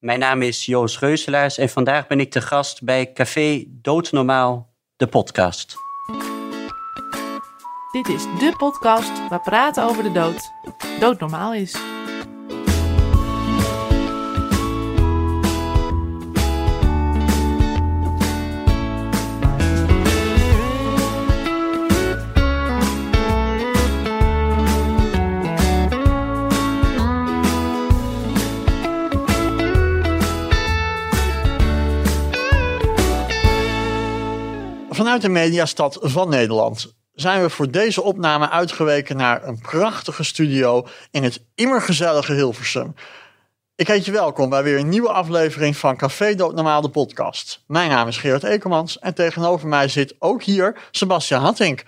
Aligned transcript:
Mijn 0.00 0.18
naam 0.18 0.42
is 0.42 0.66
Joost 0.66 0.98
Reuselaars 0.98 1.58
en 1.58 1.68
vandaag 1.68 2.06
ben 2.06 2.20
ik 2.20 2.30
te 2.30 2.40
gast 2.40 2.82
bij 2.82 3.12
Café 3.12 3.64
Doodnormaal, 3.68 4.74
de 4.96 5.06
podcast. 5.06 5.74
Dit 7.92 8.08
is 8.08 8.22
de 8.22 8.54
podcast 8.56 9.28
waar 9.28 9.40
praten 9.40 9.84
over 9.84 10.02
de 10.02 10.12
dood 10.12 10.50
doodnormaal 11.00 11.54
is. 11.54 11.76
Vanuit 35.10 35.28
de 35.28 35.40
mediastad 35.40 35.98
van 36.00 36.28
Nederland 36.28 36.94
zijn 37.14 37.42
we 37.42 37.50
voor 37.50 37.70
deze 37.70 38.02
opname 38.02 38.50
uitgeweken 38.50 39.16
naar 39.16 39.46
een 39.46 39.58
prachtige 39.58 40.24
studio 40.24 40.86
in 41.10 41.22
het 41.22 41.44
immergezellige 41.54 42.32
Hilversum. 42.32 42.94
Ik 43.74 43.86
heet 43.86 44.04
je 44.04 44.12
welkom 44.12 44.50
bij 44.50 44.62
weer 44.62 44.78
een 44.78 44.88
nieuwe 44.88 45.08
aflevering 45.08 45.76
van 45.76 45.96
Café 45.96 46.34
Doodnormaal 46.34 46.80
de 46.80 46.88
podcast. 46.88 47.64
Mijn 47.66 47.90
naam 47.90 48.08
is 48.08 48.16
Gerard 48.16 48.44
Ekermans 48.44 48.98
en 48.98 49.14
tegenover 49.14 49.68
mij 49.68 49.88
zit 49.88 50.14
ook 50.18 50.42
hier 50.42 50.76
Sebastian 50.90 51.42
Hattink. 51.42 51.84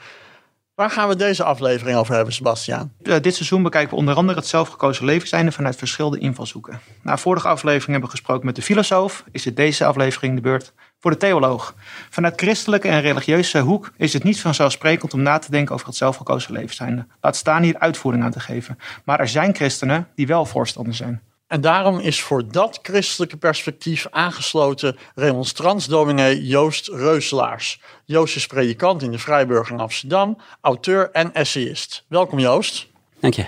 Waar 0.75 0.91
gaan 0.91 1.09
we 1.09 1.17
deze 1.17 1.45
aflevering 1.45 1.99
over 1.99 2.15
hebben, 2.15 2.35
Sebastian? 2.35 2.93
Dit 2.99 3.35
seizoen 3.35 3.63
bekijken 3.63 3.91
we 3.91 3.97
onder 3.97 4.15
andere 4.15 4.39
het 4.39 4.49
zelfgekozen 4.49 5.05
levenseinde 5.05 5.53
vanuit 5.53 5.77
verschillende 5.77 6.19
invalshoeken. 6.19 6.81
Na 7.03 7.17
vorige 7.17 7.49
aflevering 7.49 7.91
hebben 7.91 8.11
we 8.11 8.17
gesproken 8.17 8.47
met 8.47 8.57
de 8.57 8.63
filosoof, 8.63 9.25
is 9.31 9.45
het 9.45 9.57
deze 9.57 9.85
aflevering 9.85 10.35
de 10.35 10.41
beurt 10.41 10.73
voor 11.03 11.11
de 11.11 11.17
theoloog. 11.17 11.75
Vanuit 12.11 12.41
christelijke 12.41 12.89
en 12.89 13.01
religieuze 13.01 13.59
hoek 13.59 13.93
is 13.97 14.13
het 14.13 14.25
niet 14.25 14.41
vanzelfsprekend 14.41 15.15
om 15.15 15.23
na 15.23 15.39
te 15.39 15.51
denken 15.51 15.75
over 15.75 15.87
het 15.87 15.97
zelfgekozen 15.97 16.53
levenseinde. 16.53 17.07
Laat 17.21 17.37
staan 17.37 17.63
hier 17.63 17.79
uitvoering 17.79 18.25
aan 18.25 18.31
te 18.31 18.41
geven. 18.41 18.79
Maar 19.05 19.21
er 19.21 19.29
zijn 19.29 19.55
christenen 19.55 20.09
die 20.15 20.27
wel 20.27 20.45
voorstander 20.45 20.95
zijn. 20.95 21.23
En 21.47 21.61
daarom 21.61 21.99
is 21.99 22.23
voor 22.23 22.53
dat 22.53 22.79
christelijke 22.83 23.37
perspectief 23.37 24.07
aangesloten 24.11 24.97
remonstransdominee 25.15 26.47
Joost 26.47 26.89
Reuselaars. 26.89 27.81
Joost 28.05 28.37
is 28.37 28.47
predikant 28.47 29.03
in 29.03 29.11
de 29.11 29.19
Vrijburg 29.19 29.71
in 29.71 29.81
Amsterdam, 29.81 30.39
auteur 30.61 31.11
en 31.11 31.35
essayist. 31.35 32.05
Welkom 32.09 32.39
Joost. 32.39 32.89
Dank 33.21 33.35
je. 33.35 33.47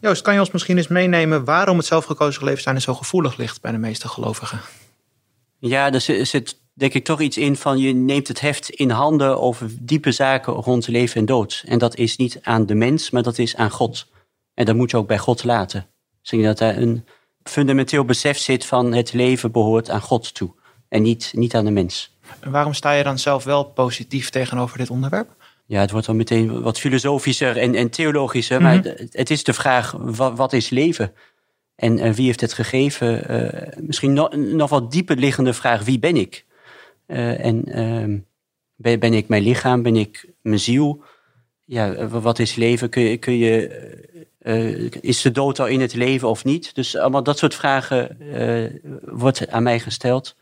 Joost, 0.00 0.22
kan 0.22 0.34
je 0.34 0.40
ons 0.40 0.50
misschien 0.50 0.76
eens 0.76 0.88
meenemen 0.88 1.44
waarom 1.44 1.76
het 1.76 1.86
zelfgekozen 1.86 2.44
levenseinde 2.44 2.80
zo 2.80 2.94
gevoelig 2.94 3.36
ligt 3.36 3.60
bij 3.60 3.72
de 3.72 3.78
meeste 3.78 4.08
gelovigen? 4.08 4.60
Ja, 5.58 5.92
er 5.92 6.00
zit 6.00 6.56
denk 6.78 6.94
ik 6.94 7.04
toch 7.04 7.20
iets 7.20 7.38
in 7.38 7.56
van 7.56 7.78
je 7.78 7.92
neemt 7.92 8.28
het 8.28 8.40
heft 8.40 8.70
in 8.70 8.90
handen 8.90 9.40
over 9.40 9.70
diepe 9.80 10.12
zaken 10.12 10.52
rond 10.52 10.88
leven 10.88 11.20
en 11.20 11.26
dood. 11.26 11.62
En 11.66 11.78
dat 11.78 11.96
is 11.96 12.16
niet 12.16 12.38
aan 12.42 12.66
de 12.66 12.74
mens, 12.74 13.10
maar 13.10 13.22
dat 13.22 13.38
is 13.38 13.56
aan 13.56 13.70
God. 13.70 14.06
En 14.54 14.64
dat 14.64 14.76
moet 14.76 14.90
je 14.90 14.96
ook 14.96 15.06
bij 15.06 15.18
God 15.18 15.44
laten. 15.44 15.86
Dus 16.22 16.42
dat 16.42 16.60
er 16.60 16.78
een 16.78 17.04
fundamenteel 17.42 18.04
besef 18.04 18.38
zit 18.38 18.66
van 18.66 18.92
het 18.92 19.12
leven 19.12 19.52
behoort 19.52 19.90
aan 19.90 20.00
God 20.00 20.34
toe. 20.34 20.50
En 20.88 21.02
niet, 21.02 21.32
niet 21.34 21.54
aan 21.54 21.64
de 21.64 21.70
mens. 21.70 22.16
En 22.40 22.50
waarom 22.50 22.74
sta 22.74 22.92
je 22.92 23.02
dan 23.02 23.18
zelf 23.18 23.44
wel 23.44 23.64
positief 23.64 24.30
tegenover 24.30 24.78
dit 24.78 24.90
onderwerp? 24.90 25.36
Ja, 25.66 25.80
het 25.80 25.90
wordt 25.90 26.06
dan 26.06 26.16
meteen 26.16 26.62
wat 26.62 26.78
filosofischer 26.78 27.56
en, 27.56 27.74
en 27.74 27.90
theologischer. 27.90 28.62
Maar 28.62 28.78
mhm. 28.78 29.06
het, 29.10 29.30
is 29.30 29.44
de 29.44 29.52
vraag, 29.52 29.94
wat, 29.98 30.36
wat 30.36 30.52
is 30.52 30.68
leven? 30.68 31.12
En 31.74 32.06
uh, 32.06 32.12
wie 32.12 32.26
heeft 32.26 32.40
het 32.40 32.52
gegeven? 32.52 33.32
Uh, 33.32 33.86
misschien 33.86 34.12
no, 34.12 34.28
nog 34.36 34.70
wat 34.70 34.92
dieper 34.92 35.16
liggende 35.16 35.52
vraag, 35.52 35.84
wie 35.84 35.98
ben 35.98 36.16
ik? 36.16 36.46
Uh, 37.08 37.44
en 37.44 37.64
ehm, 37.64 38.18
ben, 38.74 39.00
ben, 39.00 39.14
ik 39.14 39.28
mijn 39.28 39.42
lichaam? 39.42 39.82
Ben 39.82 39.96
ik 39.96 40.32
mijn 40.42 40.58
ziel? 40.58 41.02
Ja, 41.64 42.08
wat 42.08 42.38
is 42.38 42.54
leven? 42.54 42.88
Kun 42.88 43.02
je, 43.02 43.16
kun 43.16 43.36
je 43.36 43.86
uh, 44.40 44.90
is 45.00 45.22
de 45.22 45.30
dood 45.30 45.60
al 45.60 45.66
in 45.66 45.80
het 45.80 45.94
leven 45.94 46.28
of 46.28 46.44
niet? 46.44 46.74
Dus 46.74 46.96
allemaal 46.96 47.22
dat 47.22 47.38
soort 47.38 47.54
vragen 47.54 48.18
wordt 49.04 49.48
aan 49.48 49.62
mij 49.62 49.80
gesteld. 49.80 50.36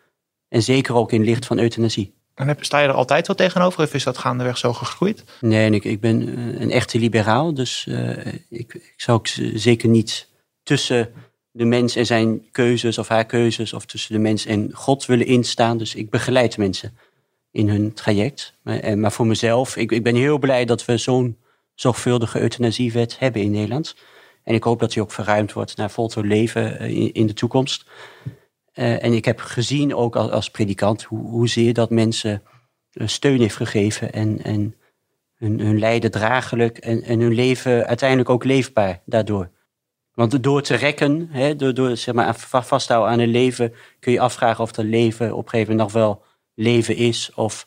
En 0.49 0.63
zeker 0.63 0.95
ook 0.95 1.13
in 1.13 1.25
licht 1.25 1.47
van 1.47 1.59
euthanasie. 1.59 2.15
En 2.35 2.49
heb, 2.49 2.65
sta 2.65 2.79
je 2.79 2.89
er 2.89 2.95
altijd 2.95 3.27
wel 3.27 3.37
tegenover 3.37 3.83
of 3.83 3.95
is 3.95 4.05
dat 4.05 4.19
gaandeweg 4.19 4.59
zo 4.59 4.73
gegroeid? 4.73 5.25
Nee, 5.41 5.71
ik, 5.71 5.85
ik 5.85 6.01
ben 6.01 6.39
een 6.63 6.71
echte 6.71 6.99
liberaal. 6.99 7.55
Dus 7.55 7.87
ik, 8.49 8.75
ik 8.75 8.95
zou 8.97 9.19
ook 9.19 9.27
zeker 9.55 9.89
niet 9.89 10.29
tussen 10.63 11.13
de 11.57 11.65
mens 11.65 11.97
en 11.97 12.07
zijn 12.07 12.51
keuzes 12.51 12.99
of 12.99 13.09
haar 13.09 13.27
keuzes... 13.27 13.73
of 13.73 13.85
tussen 13.85 14.13
de 14.13 14.21
mens 14.21 14.47
en 14.47 14.71
God 14.73 15.07
willen 15.07 15.27
instaan. 15.27 15.79
Dus 15.79 15.95
ik 15.95 16.11
begeleid 16.11 16.59
mensen 16.59 16.97
in 17.51 17.69
hun 17.69 17.93
traject. 17.93 18.55
Maar, 18.63 18.99
maar 18.99 19.13
voor 19.13 19.27
mezelf, 19.27 19.77
ik, 19.77 19.93
ik 19.93 20.03
ben 20.03 20.15
heel 20.15 20.39
blij 20.39 20.65
dat 20.65 20.85
we 20.85 20.97
zo'n 20.97 21.37
zorgvuldige 21.75 22.41
euthanasiewet 22.41 23.19
hebben 23.19 23.43
in 23.43 23.51
Nederland. 23.51 23.95
En 24.43 24.55
ik 24.55 24.65
hoop 24.65 24.81
dat 24.81 24.93
die 24.93 25.03
ook 25.03 25.13
verruimd 25.13 25.53
wordt 25.53 25.77
naar 25.77 25.91
voltooid 25.91 26.27
leven 26.27 26.79
eh, 26.79 27.11
in, 27.13 27.27
de 27.27 27.33
toekomst. 27.33 27.87
Uh, 28.75 29.05
en 29.05 29.13
ik 29.13 29.25
heb 29.25 29.41
gezien, 29.41 29.95
ook 29.95 30.17
als, 30.17 30.31
als 30.31 30.51
predikant, 30.51 31.03
hoe, 31.03 31.31
hoezeer 31.31 31.75
dat 31.75 31.91
mensen 31.91 32.43
eh, 32.93 33.07
steun 33.07 33.41
heeft 33.41 33.57
gegeven 33.57 34.13
en, 34.13 34.43
en 34.43 34.75
hun, 35.35 35.61
hun 35.61 35.79
lijden 35.79 36.11
draaglijk 36.11 36.79
en, 36.79 37.03
en 37.03 37.21
hun 37.21 37.35
leven 37.35 37.87
uiteindelijk 37.87 38.31
ook 38.31 38.45
leefbaar 38.45 39.03
daardoor. 39.05 39.51
Want 40.17 40.43
door 40.43 40.63
te 40.63 40.75
rekken, 40.75 41.29
hè, 41.31 41.57
door, 41.57 41.75
door 41.75 41.97
zeg 41.97 42.15
maar, 42.15 42.35
vasthouden 42.37 43.13
aan 43.13 43.19
een 43.19 43.31
leven, 43.31 43.75
kun 44.01 44.13
je 44.13 44.21
afvragen 44.21 44.65
of 44.65 44.73
dat 44.73 44.85
leven 44.85 45.33
op 45.33 45.45
een 45.45 45.51
gegeven 45.51 45.73
moment 45.73 45.93
nog 45.93 46.03
wel 46.03 46.23
leven 46.55 46.97
is. 46.97 47.31
Of 47.35 47.67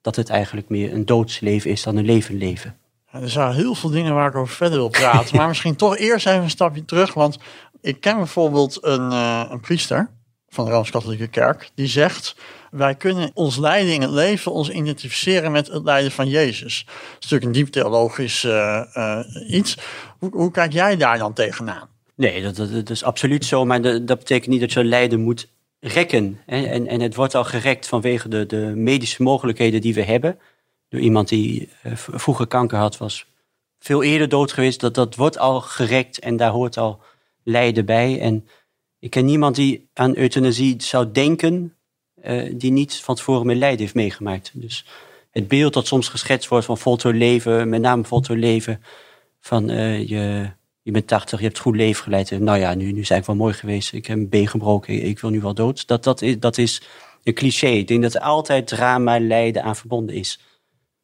dat 0.00 0.16
het 0.16 0.28
eigenlijk 0.28 0.68
meer 0.68 0.92
een 0.92 1.06
doodsleven 1.06 1.70
is 1.70 1.82
dan 1.82 1.96
een 1.96 2.04
levend 2.04 2.38
leven. 2.38 2.76
Er 3.10 3.30
zijn 3.30 3.52
heel 3.52 3.74
veel 3.74 3.90
dingen 3.90 4.14
waar 4.14 4.28
ik 4.28 4.34
over 4.34 4.54
verder 4.54 4.78
wil 4.78 4.88
praten. 4.88 5.36
maar 5.36 5.48
misschien 5.48 5.76
toch 5.76 5.96
eerst 5.96 6.26
even 6.26 6.42
een 6.42 6.50
stapje 6.50 6.84
terug. 6.84 7.14
Want 7.14 7.38
ik 7.80 8.00
ken 8.00 8.16
bijvoorbeeld 8.16 8.84
een, 8.84 9.12
uh, 9.12 9.44
een 9.48 9.60
priester 9.60 10.10
van 10.48 10.64
de 10.64 10.70
Rooms-Katholieke 10.70 11.28
Kerk. 11.28 11.70
Die 11.74 11.86
zegt, 11.86 12.36
wij 12.70 12.94
kunnen 12.94 13.30
ons 13.34 13.56
lijden 13.56 13.94
in 13.94 14.02
het 14.02 14.10
leven 14.10 14.52
ons 14.52 14.70
identificeren 14.70 15.52
met 15.52 15.66
het 15.66 15.84
lijden 15.84 16.10
van 16.10 16.28
Jezus. 16.28 16.84
Dat 16.86 16.94
is 17.24 17.30
natuurlijk 17.30 17.44
een 17.44 17.62
diep 17.64 17.72
theologisch 17.72 18.44
uh, 18.44 18.82
uh, 18.94 19.20
iets. 19.48 19.76
Hoe, 20.18 20.30
hoe, 20.30 20.50
kijk 20.50 20.72
jij 20.72 20.96
daar 20.96 21.18
dan 21.18 21.32
tegenaan? 21.32 21.88
Nee, 22.14 22.42
dat, 22.42 22.56
dat, 22.56 22.90
is 22.90 23.04
absoluut 23.04 23.44
zo. 23.44 23.64
Maar 23.64 23.82
dat, 23.82 24.06
betekent 24.06 24.46
niet 24.46 24.60
dat 24.60 24.72
je 24.72 24.84
lijden 24.84 25.20
moet 25.20 25.48
rekken. 25.80 26.40
Hè? 26.46 26.62
En, 26.66 26.86
en 26.86 27.00
het 27.00 27.14
wordt 27.14 27.34
al 27.34 27.44
gerekt 27.44 27.86
vanwege 27.86 28.28
de, 28.28 28.46
de 28.46 28.72
medische 28.74 29.22
mogelijkheden 29.22 29.80
die 29.80 29.94
we 29.94 30.02
hebben 30.02 30.38
door 30.88 31.00
iemand 31.00 31.28
die 31.28 31.68
uh, 31.86 31.92
vroeger 31.94 32.46
kanker 32.46 32.78
had, 32.78 32.98
was 32.98 33.26
veel 33.78 34.02
eerder 34.02 34.28
dood 34.28 34.52
geweest. 34.52 34.80
Dat, 34.80 34.94
dat 34.94 35.14
wordt 35.14 35.38
al 35.38 35.60
gerekt 35.60 36.18
en 36.18 36.36
daar 36.36 36.50
hoort 36.50 36.76
al 36.76 37.00
lijden 37.42 37.84
bij. 37.84 38.20
En 38.20 38.48
ik 38.98 39.10
ken 39.10 39.24
niemand 39.24 39.54
die 39.54 39.88
aan 39.94 40.16
euthanasie 40.16 40.82
zou 40.82 41.12
denken, 41.12 41.76
uh, 42.24 42.52
die 42.54 42.70
niet 42.70 42.94
van 42.94 43.14
tevoren 43.14 43.46
met 43.46 43.56
lijden 43.56 43.80
heeft 43.80 43.94
meegemaakt. 43.94 44.50
Dus 44.54 44.84
het 45.30 45.48
beeld 45.48 45.72
dat 45.72 45.86
soms 45.86 46.08
geschetst 46.08 46.48
wordt 46.48 46.66
van 46.66 46.78
voltooid 46.78 47.16
leven, 47.16 47.68
met 47.68 47.80
name 47.80 48.04
voltooid 48.04 48.40
leven, 48.40 48.82
van 49.40 49.70
uh, 49.70 50.08
je, 50.08 50.50
je 50.82 50.90
bent 50.90 51.06
80, 51.06 51.38
je 51.38 51.46
hebt 51.46 51.58
goed 51.58 51.76
leven 51.76 52.02
geleid. 52.02 52.30
En 52.30 52.44
nou 52.44 52.58
ja, 52.58 52.74
nu, 52.74 52.92
nu 52.92 53.00
is 53.00 53.10
eigenlijk 53.10 53.26
wel 53.26 53.36
mooi 53.36 53.52
geweest. 53.54 53.92
Ik 53.92 54.06
heb 54.06 54.16
een 54.16 54.28
been 54.28 54.48
gebroken, 54.48 55.02
ik 55.02 55.18
wil 55.18 55.30
nu 55.30 55.40
wel 55.40 55.54
dood. 55.54 55.86
Dat, 55.86 56.04
dat, 56.04 56.22
is, 56.22 56.38
dat 56.38 56.58
is 56.58 56.82
een 57.22 57.34
cliché. 57.34 57.66
Ik 57.66 57.88
denk 57.88 58.02
dat 58.02 58.14
er 58.14 58.20
altijd 58.20 58.66
drama, 58.66 59.20
lijden 59.20 59.62
aan 59.62 59.76
verbonden 59.76 60.14
is. 60.14 60.40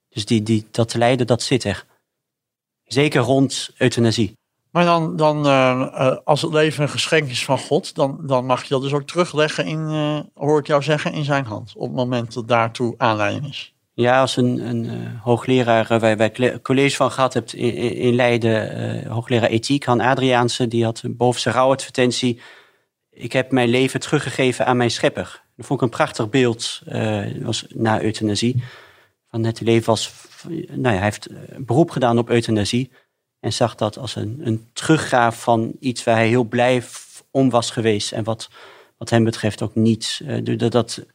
Dus 0.08 0.24
die, 0.24 0.42
die, 0.42 0.66
dat 0.70 0.94
lijden, 0.94 1.26
dat 1.26 1.42
zit 1.42 1.64
er. 1.64 1.86
Zeker 2.84 3.20
rond 3.20 3.70
euthanasie. 3.78 4.36
Maar 4.74 4.84
dan, 4.84 5.16
dan 5.16 5.46
uh, 5.46 6.16
als 6.24 6.42
het 6.42 6.52
leven 6.52 6.82
een 6.82 6.88
geschenk 6.88 7.28
is 7.30 7.44
van 7.44 7.58
God, 7.58 7.94
dan, 7.94 8.18
dan 8.22 8.46
mag 8.46 8.62
je 8.62 8.68
dat 8.68 8.82
dus 8.82 8.92
ook 8.92 9.06
terugleggen 9.06 9.66
in, 9.66 9.78
uh, 9.78 10.18
hoor 10.34 10.58
ik 10.58 10.66
jou 10.66 10.82
zeggen, 10.82 11.12
in 11.12 11.24
zijn 11.24 11.44
hand. 11.44 11.72
Op 11.76 11.86
het 11.86 11.96
moment 11.96 12.34
dat 12.34 12.48
daartoe 12.48 12.94
aanleiding 12.96 13.48
is. 13.48 13.74
Ja, 13.92 14.20
als 14.20 14.36
een, 14.36 14.58
een 14.58 15.06
hoogleraar 15.22 15.98
waar 15.98 16.16
wij 16.16 16.60
college 16.62 16.96
van 16.96 17.10
gehad 17.10 17.34
hebt 17.34 17.52
in, 17.52 18.14
Leiden, 18.14 19.06
hoogleraar 19.08 19.48
ethiek, 19.48 19.84
Han 19.84 20.00
Adriaanse, 20.00 20.68
die 20.68 20.84
had 20.84 21.02
boven 21.06 21.40
zijn 21.40 21.54
rouwadvertentie, 21.54 22.40
ik 23.10 23.32
heb 23.32 23.50
mijn 23.50 23.68
leven 23.68 24.00
teruggegeven 24.00 24.66
aan 24.66 24.76
mijn 24.76 24.90
schepper. 24.90 25.42
Dat 25.56 25.66
vond 25.66 25.80
ik 25.80 25.84
een 25.86 25.96
prachtig 25.96 26.28
beeld, 26.28 26.82
was 27.42 27.66
na 27.68 28.02
euthanasie 28.02 28.62
van 29.34 29.44
het 29.44 29.60
leven 29.60 29.86
was. 29.86 30.12
Nou 30.68 30.82
ja, 30.82 30.90
hij 30.90 31.02
heeft 31.02 31.26
eh, 31.26 31.36
beroep 31.58 31.90
gedaan 31.90 32.18
op 32.18 32.30
euthanasie. 32.30 32.90
En 33.44 33.52
zag 33.52 33.74
dat 33.74 33.98
als 33.98 34.16
een, 34.16 34.40
een 34.44 34.68
teruggraaf 34.72 35.42
van 35.42 35.76
iets 35.80 36.04
waar 36.04 36.14
hij 36.14 36.28
heel 36.28 36.44
blij 36.44 36.82
om 37.30 37.50
was 37.50 37.70
geweest. 37.70 38.12
En 38.12 38.24
wat, 38.24 38.50
wat 38.96 39.10
hem 39.10 39.24
betreft 39.24 39.62
ook 39.62 39.74
niet. 39.74 40.20
Uh, 40.22 40.58
dat, 40.58 40.72
dat 40.72 41.06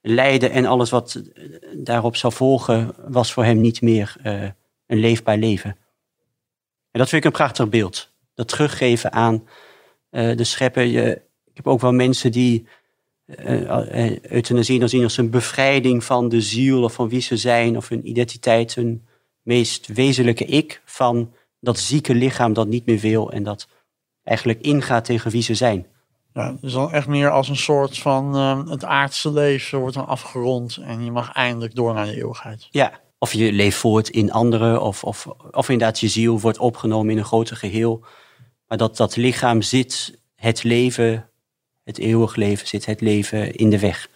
lijden 0.00 0.50
en 0.50 0.66
alles 0.66 0.90
wat 0.90 1.14
eh, 1.14 1.44
daarop 1.76 2.16
zou 2.16 2.32
volgen, 2.32 2.94
was 3.08 3.32
voor 3.32 3.44
hem 3.44 3.60
niet 3.60 3.80
meer 3.80 4.16
uh, 4.24 4.42
een 4.86 4.98
leefbaar 4.98 5.36
leven. 5.36 5.70
En 6.90 6.98
dat 6.98 7.08
vind 7.08 7.24
ik 7.24 7.30
een 7.30 7.36
prachtig 7.36 7.68
beeld. 7.68 8.12
Dat 8.34 8.48
teruggeven 8.48 9.12
aan 9.12 9.48
de 10.10 10.44
schepper. 10.44 10.82
Je, 10.82 11.22
ik 11.44 11.56
heb 11.56 11.66
ook 11.66 11.80
wel 11.80 11.92
mensen 11.92 12.32
die 12.32 12.66
euthanasie 14.22 14.78
dan 14.78 14.88
zien 14.88 15.02
als 15.02 15.16
een 15.16 15.30
bevrijding 15.30 16.04
van 16.04 16.28
de 16.28 16.40
ziel 16.40 16.82
of 16.82 16.92
van 16.92 17.08
wie 17.08 17.20
ze 17.20 17.36
zijn 17.36 17.76
of 17.76 17.88
hun 17.88 18.08
identiteit, 18.08 18.74
hun 18.74 19.06
meest 19.42 19.86
wezenlijke 19.86 20.44
ik 20.44 20.82
van 20.84 21.32
dat 21.60 21.78
zieke 21.78 22.14
lichaam 22.14 22.52
dat 22.52 22.68
niet 22.68 22.86
meer 22.86 22.98
wil 22.98 23.32
en 23.32 23.42
dat 23.42 23.68
eigenlijk 24.22 24.60
ingaat 24.60 25.04
tegen 25.04 25.30
wie 25.30 25.42
ze 25.42 25.54
zijn. 25.54 25.86
Ja, 26.34 26.56
dus 26.60 26.72
dan 26.72 26.92
echt 26.92 27.06
meer 27.06 27.30
als 27.30 27.48
een 27.48 27.56
soort 27.56 27.98
van 27.98 28.36
uh, 28.36 28.68
het 28.68 28.84
aardse 28.84 29.32
leven 29.32 29.78
wordt 29.78 29.94
dan 29.94 30.06
afgerond 30.06 30.76
en 30.76 31.04
je 31.04 31.10
mag 31.10 31.32
eindelijk 31.32 31.74
door 31.74 31.94
naar 31.94 32.06
de 32.06 32.16
eeuwigheid. 32.16 32.68
Ja, 32.70 33.00
of 33.18 33.32
je 33.32 33.52
leeft 33.52 33.76
voort 33.76 34.08
in 34.08 34.32
anderen 34.32 34.82
of, 34.82 35.04
of, 35.04 35.26
of 35.50 35.68
inderdaad 35.68 36.00
je 36.00 36.08
ziel 36.08 36.40
wordt 36.40 36.58
opgenomen 36.58 37.10
in 37.10 37.18
een 37.18 37.24
groter 37.24 37.56
geheel. 37.56 38.04
Maar 38.66 38.78
dat 38.78 38.96
dat 38.96 39.16
lichaam 39.16 39.62
zit 39.62 40.18
het 40.34 40.62
leven, 40.62 41.30
het 41.84 41.98
eeuwig 41.98 42.36
leven, 42.36 42.66
zit 42.66 42.86
het 42.86 43.00
leven 43.00 43.54
in 43.54 43.70
de 43.70 43.78
weg. 43.78 44.08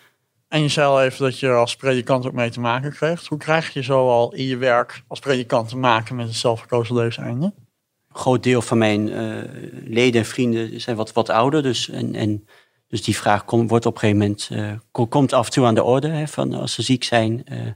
En 0.55 0.63
je 0.63 0.69
zei 0.69 1.05
even 1.05 1.25
dat 1.25 1.39
je 1.39 1.51
als 1.51 1.77
predikant 1.77 2.27
ook 2.27 2.33
mee 2.33 2.51
te 2.51 2.61
maken 2.61 2.93
kreeg. 2.93 3.27
Hoe 3.29 3.39
krijg 3.39 3.73
je 3.73 3.83
zo 3.83 4.09
al 4.09 4.35
in 4.35 4.45
je 4.45 4.57
werk 4.57 5.03
als 5.07 5.21
predikant 5.21 5.69
te 5.69 5.77
maken 5.77 6.17
met 6.17 6.27
het 6.27 6.37
zelfverkozen 6.37 6.95
levenseinde? 6.95 7.45
Een 7.45 8.17
groot 8.17 8.43
deel 8.43 8.63
van 8.63 8.79
mijn 8.79 9.09
uh, 9.09 9.43
leden 9.85 10.21
en 10.21 10.27
vrienden 10.27 10.81
zijn 10.81 10.97
wat, 10.97 11.13
wat 11.13 11.29
ouder. 11.31 11.63
Dus, 11.63 11.89
en, 11.89 12.15
en, 12.15 12.47
dus 12.89 13.03
die 13.03 13.17
vraag 13.17 13.45
komt, 13.45 13.71
wordt 13.71 13.87
op 13.87 13.95
een 13.95 13.99
gegeven 13.99 14.21
moment 14.21 14.49
uh, 14.53 15.09
komt 15.09 15.33
af 15.33 15.47
en 15.47 15.53
toe 15.53 15.67
aan 15.67 15.75
de 15.75 15.83
orde. 15.83 16.09
Hè, 16.09 16.27
van 16.27 16.53
als 16.53 16.75
ze 16.75 16.83
ziek 16.83 17.05
zijn. 17.05 17.43
Een 17.45 17.67
uh, 17.67 17.73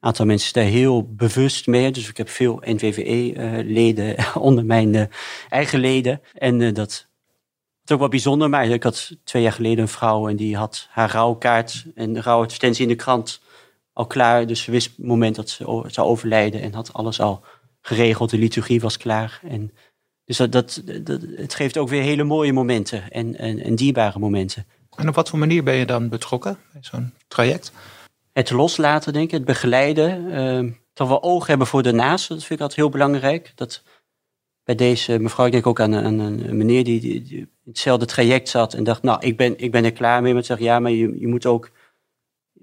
aantal 0.00 0.26
mensen 0.26 0.50
zijn 0.50 0.64
daar 0.64 0.74
heel 0.74 1.14
bewust 1.14 1.66
mee. 1.66 1.90
Dus 1.90 2.08
ik 2.08 2.16
heb 2.16 2.28
veel 2.28 2.62
NVVE-leden 2.64 4.16
onder 4.48 4.64
mijn 4.64 5.10
eigen 5.48 5.78
leden. 5.78 6.20
En 6.34 6.74
dat 6.74 7.05
is 7.88 7.94
ook 7.94 8.00
wel 8.00 8.08
bijzonder, 8.08 8.48
maar 8.48 8.66
ik 8.66 8.82
had 8.82 9.16
twee 9.24 9.42
jaar 9.42 9.52
geleden 9.52 9.78
een 9.78 9.88
vrouw 9.88 10.28
en 10.28 10.36
die 10.36 10.56
had 10.56 10.86
haar 10.90 11.10
rouwkaart 11.10 11.86
en 11.94 12.12
de 12.12 12.20
rouwadvertentie 12.20 12.82
in 12.82 12.88
de 12.88 12.94
krant 12.94 13.40
al 13.92 14.06
klaar. 14.06 14.46
Dus 14.46 14.62
ze 14.62 14.70
wist 14.70 14.96
het 14.96 15.06
moment 15.06 15.36
dat 15.36 15.50
ze 15.50 15.84
zou 15.86 16.08
overlijden 16.08 16.60
en 16.60 16.74
had 16.74 16.92
alles 16.92 17.20
al 17.20 17.44
geregeld. 17.80 18.30
De 18.30 18.38
liturgie 18.38 18.80
was 18.80 18.96
klaar. 18.96 19.40
En 19.48 19.72
dus 20.24 20.36
dat, 20.36 20.52
dat, 20.52 20.82
het 21.36 21.54
geeft 21.54 21.78
ook 21.78 21.88
weer 21.88 22.02
hele 22.02 22.24
mooie 22.24 22.52
momenten 22.52 23.10
en, 23.10 23.38
en, 23.38 23.58
en 23.58 23.74
dierbare 23.74 24.18
momenten. 24.18 24.66
En 24.96 25.08
op 25.08 25.14
wat 25.14 25.28
voor 25.28 25.38
manier 25.38 25.62
ben 25.62 25.74
je 25.74 25.86
dan 25.86 26.08
betrokken 26.08 26.58
bij 26.72 26.82
zo'n 26.84 27.12
traject? 27.28 27.72
Het 28.32 28.50
loslaten, 28.50 29.12
denk 29.12 29.24
ik, 29.24 29.30
het 29.30 29.44
begeleiden. 29.44 30.24
Uh, 30.64 30.72
toch 30.92 31.08
wel 31.08 31.22
oog 31.22 31.46
hebben 31.46 31.66
voor 31.66 31.82
de 31.82 31.92
naast, 31.92 32.28
dat 32.28 32.38
vind 32.38 32.50
ik 32.50 32.60
altijd 32.60 32.80
heel 32.80 32.88
belangrijk. 32.88 33.52
Dat 33.54 33.82
bij 34.64 34.74
deze 34.74 35.18
mevrouw, 35.18 35.46
ik 35.46 35.52
denk 35.52 35.66
ook 35.66 35.80
aan, 35.80 35.92
een, 35.92 36.18
een 36.18 36.56
meneer 36.56 36.84
die, 36.84 37.00
die, 37.00 37.22
die, 37.22 37.55
hetzelfde 37.66 38.06
traject 38.06 38.48
zat 38.48 38.74
en 38.74 38.84
dacht, 38.84 39.02
nou, 39.02 39.26
ik 39.26 39.36
ben, 39.36 39.58
ik 39.58 39.70
ben 39.70 39.84
er 39.84 39.92
klaar 39.92 40.22
mee. 40.22 40.34
Maar 40.34 40.44
zeg, 40.44 40.58
ja, 40.58 40.78
maar 40.78 40.90
je, 40.90 41.20
je 41.20 41.26
moet 41.26 41.46
ook 41.46 41.70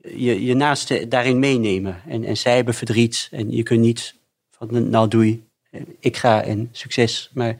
je, 0.02 0.44
je 0.44 0.54
naaste 0.54 1.08
daarin 1.08 1.40
meenemen. 1.40 2.02
En, 2.08 2.24
en 2.24 2.38
zij 2.38 2.56
hebben 2.56 2.74
verdriet 2.74 3.28
en 3.32 3.52
je 3.52 3.64
kunt 3.64 3.80
niet 3.80 4.16
van, 4.50 4.90
nou 4.90 5.08
doei, 5.08 5.48
ik 6.00 6.18
ga 6.18 6.44
en 6.44 6.70
succes. 6.72 7.32
Maar 7.34 7.58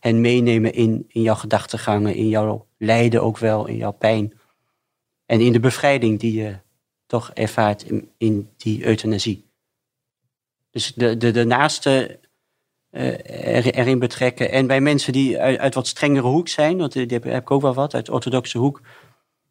hen 0.00 0.20
meenemen 0.20 0.72
in, 0.72 1.04
in 1.08 1.22
jouw 1.22 1.34
gedachtegangen, 1.34 2.14
in 2.14 2.28
jouw 2.28 2.66
lijden 2.78 3.22
ook 3.22 3.38
wel, 3.38 3.66
in 3.66 3.76
jouw 3.76 3.92
pijn. 3.92 4.38
En 5.26 5.40
in 5.40 5.52
de 5.52 5.60
bevrijding 5.60 6.20
die 6.20 6.32
je 6.32 6.56
toch 7.06 7.30
ervaart 7.34 7.82
in, 7.82 8.10
in 8.18 8.50
die 8.56 8.86
euthanasie. 8.86 9.44
Dus 10.70 10.92
de, 10.94 11.16
de, 11.16 11.30
de 11.30 11.44
naaste 11.44 12.18
uh, 12.96 13.64
erin 13.64 13.98
betrekken. 13.98 14.50
En 14.50 14.66
bij 14.66 14.80
mensen 14.80 15.12
die 15.12 15.38
uit, 15.38 15.74
wat 15.74 15.86
strengere 15.86 16.26
hoek 16.26 16.48
zijn, 16.48 16.78
want 16.78 16.92
die 16.92 17.06
heb, 17.06 17.26
ik 17.26 17.50
ook 17.50 17.62
wel 17.62 17.74
wat, 17.74 17.94
uit 17.94 18.08
orthodoxe 18.08 18.58
hoek, 18.58 18.80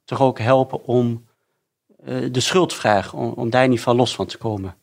toch 0.05 0.21
ook 0.21 0.39
helpen 0.39 0.83
om 0.83 1.27
uh, 2.05 2.27
de 2.31 2.39
schuldvraag, 2.39 3.13
om, 3.13 3.31
om 3.31 3.49
daar 3.49 3.63
ieder 3.63 3.77
geval 3.77 3.95
los 3.95 4.15
van 4.15 4.25
te 4.25 4.37
komen. 4.37 4.75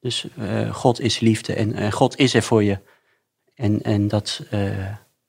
Dus 0.00 0.26
God 0.70 1.00
is 1.00 1.20
liefde 1.20 1.54
en 1.54 1.92
God 1.92 2.18
is 2.18 2.34
er 2.34 2.42
voor 2.42 2.64
je. 2.64 2.78
En, 3.54 3.82
en 3.82 4.08
dat, 4.08 4.40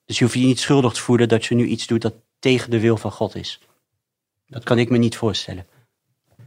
dus 0.05 0.17
je 0.17 0.23
hoeft 0.23 0.35
je 0.35 0.45
niet 0.45 0.59
schuldig 0.59 0.93
te 0.93 1.01
voelen 1.01 1.29
dat 1.29 1.45
je 1.45 1.55
nu 1.55 1.65
iets 1.65 1.87
doet 1.87 2.01
dat 2.01 2.13
tegen 2.39 2.71
de 2.71 2.79
wil 2.79 2.97
van 2.97 3.11
God 3.11 3.35
is. 3.35 3.59
Dat 4.47 4.63
kan 4.63 4.79
ik 4.79 4.89
me 4.89 4.97
niet 4.97 5.15
voorstellen 5.15 5.65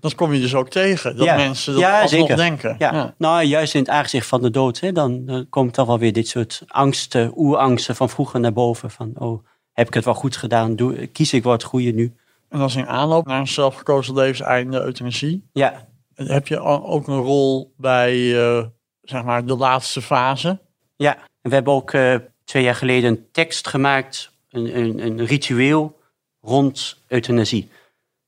dat 0.05 0.15
kom 0.15 0.33
je 0.33 0.41
dus 0.41 0.55
ook 0.55 0.69
tegen. 0.69 1.17
Dat 1.17 1.27
mensen 1.27 1.73
dat 1.73 1.83
ja, 1.83 2.07
zeker. 2.07 2.37
denken. 2.37 2.77
Ja. 2.79 2.93
ja. 2.93 3.15
Nou, 3.19 3.43
juist 3.43 3.75
in 3.75 3.81
het 3.81 3.89
aangezicht 3.89 4.27
van 4.27 4.43
de 4.43 4.51
dood, 4.51 4.81
hè, 4.81 4.93
dan, 4.93 5.25
dan 5.25 5.49
komt 5.49 5.73
toch 5.73 5.87
wel 5.87 5.99
weer 5.99 6.13
dit 6.13 6.29
soort 6.29 6.63
angsten, 6.67 7.33
oerangsten 7.37 7.97
van 7.97 8.09
vroeger 8.09 8.41
naar 8.41 8.53
boven. 8.53 8.91
Van, 8.91 9.13
oh, 9.15 9.47
heb 9.73 9.87
ik 9.87 9.95
het 9.95 10.05
wel 10.05 10.15
goed 10.15 10.37
gedaan? 10.37 10.77
Doe, 10.77 11.07
kies 11.07 11.33
ik 11.33 11.43
wel 11.43 11.53
het 11.53 11.63
goede 11.63 11.91
nu? 11.91 12.15
En 12.49 12.59
dat 12.59 12.69
is 12.69 12.77
in 12.77 12.87
aanloop 12.87 13.27
naar 13.27 13.41
een 13.41 13.49
zelfgekozen 13.49 14.15
levenseinde 14.15 14.81
euthanasie. 14.81 15.49
Ja. 15.53 15.89
Heb 16.15 16.47
je 16.47 16.61
ook 16.61 17.09
een 17.09 17.21
rol 17.21 17.75
bij, 17.77 18.17
uh, 18.17 18.65
zeg 19.03 19.25
maar, 19.25 19.47
de 19.47 19.57
laatste 19.57 20.03
fase? 20.03 20.61
Ja, 20.97 21.15
en 21.17 21.49
we 21.51 21.55
hebben 21.55 21.73
ook 21.73 21.93
uh, 21.93 22.17
twee 22.45 22.63
jaar 22.63 22.75
geleden 22.75 23.11
een 23.11 23.27
tekst 23.33 23.69
gemaakt, 23.69 24.31
een, 24.49 24.79
een, 24.79 25.07
een 25.07 25.25
ritueel 25.25 26.01
rond 26.41 27.03
euthanasie. 27.09 27.71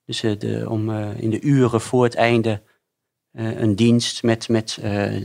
Dus 0.06 0.20
de, 0.20 0.67
om 0.69 0.91
uh, 0.91 1.20
in 1.20 1.31
de 1.31 1.41
uren 1.41 1.81
voor 1.81 2.05
het 2.05 2.14
einde 2.14 2.62
uh, 3.32 3.61
een 3.61 3.76
dienst 3.76 4.23
met, 4.23 4.49
met 4.49 4.79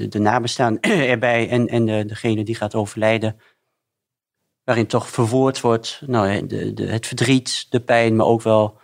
de 0.10 0.19
nabestaan 0.19 0.80
erbij 1.13 1.50
en, 1.50 1.68
en 1.68 1.86
de, 1.86 2.06
degene 2.06 2.44
die 2.44 2.56
gaat 2.56 2.75
overlijden. 2.75 3.39
Waarin 4.63 4.88
toch 4.88 5.10
verwoord 5.10 5.62
wordt 5.62 6.01
nou, 6.06 6.48
de, 6.48 6.74
de, 6.74 6.86
het 6.86 7.07
verdriet, 7.07 7.68
de 7.69 7.80
pijn, 7.80 8.16
maar 8.16 8.25
ook 8.25 8.42
wel 8.42 8.78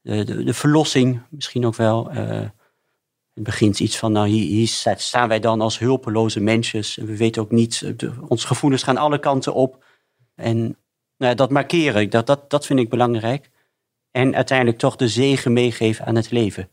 de, 0.00 0.24
de, 0.24 0.44
de 0.44 0.54
verlossing 0.54 1.22
misschien 1.30 1.66
ook 1.66 1.76
wel. 1.76 2.10
het 2.10 3.42
begint 3.42 3.80
iets 3.80 3.98
van, 3.98 4.12
nou 4.12 4.28
hier, 4.28 4.46
hier, 4.46 4.68
staan 4.96 5.28
wij 5.28 5.40
dan 5.40 5.60
als 5.60 5.78
hulpeloze 5.78 6.40
mensjes. 6.40 6.98
En 6.98 7.06
we 7.06 7.16
weten 7.16 7.42
ook 7.42 7.50
niet, 7.50 7.98
de, 8.00 8.12
onze 8.28 8.46
gevoelens 8.46 8.82
gaan 8.82 8.96
alle 8.96 9.18
kanten 9.18 9.54
op. 9.54 9.84
En 10.34 10.76
nou, 11.16 11.34
dat 11.34 11.50
markeren, 11.50 12.10
dat, 12.10 12.26
dat, 12.26 12.50
dat 12.50 12.66
vind 12.66 12.78
ik 12.78 12.88
belangrijk. 12.88 13.50
En 14.10 14.34
uiteindelijk 14.34 14.78
toch 14.78 14.96
de 14.96 15.08
zegen 15.08 15.52
meegeven 15.52 16.06
aan 16.06 16.14
het 16.14 16.30
leven. 16.30 16.68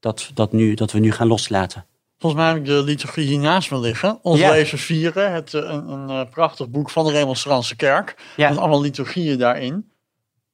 Dat, 0.00 0.30
dat, 0.34 0.52
nu, 0.52 0.74
dat 0.74 0.92
we 0.92 0.98
nu 0.98 1.12
gaan 1.12 1.26
loslaten. 1.26 1.86
Volgens 2.18 2.42
mij 2.42 2.52
heb 2.52 2.60
ik 2.60 2.66
de 2.66 2.82
liturgie 2.82 3.26
hier 3.26 3.38
naast 3.38 3.70
me 3.70 3.78
liggen. 3.78 4.18
Ons 4.22 4.40
leven 4.40 4.78
vieren. 4.78 5.32
Het, 5.32 5.54
eh, 5.54 5.60
een, 5.60 5.88
een, 5.88 6.10
eh, 6.10 6.30
prachtig 6.30 6.68
boek 6.68 6.90
van 6.90 7.04
de 7.04 7.10
Remonstrantse 7.10 7.76
Kerk. 7.76 8.14
Ja. 8.36 8.48
Met 8.48 8.58
allemaal 8.58 8.80
liturgieën 8.80 9.38
daarin. 9.38 9.90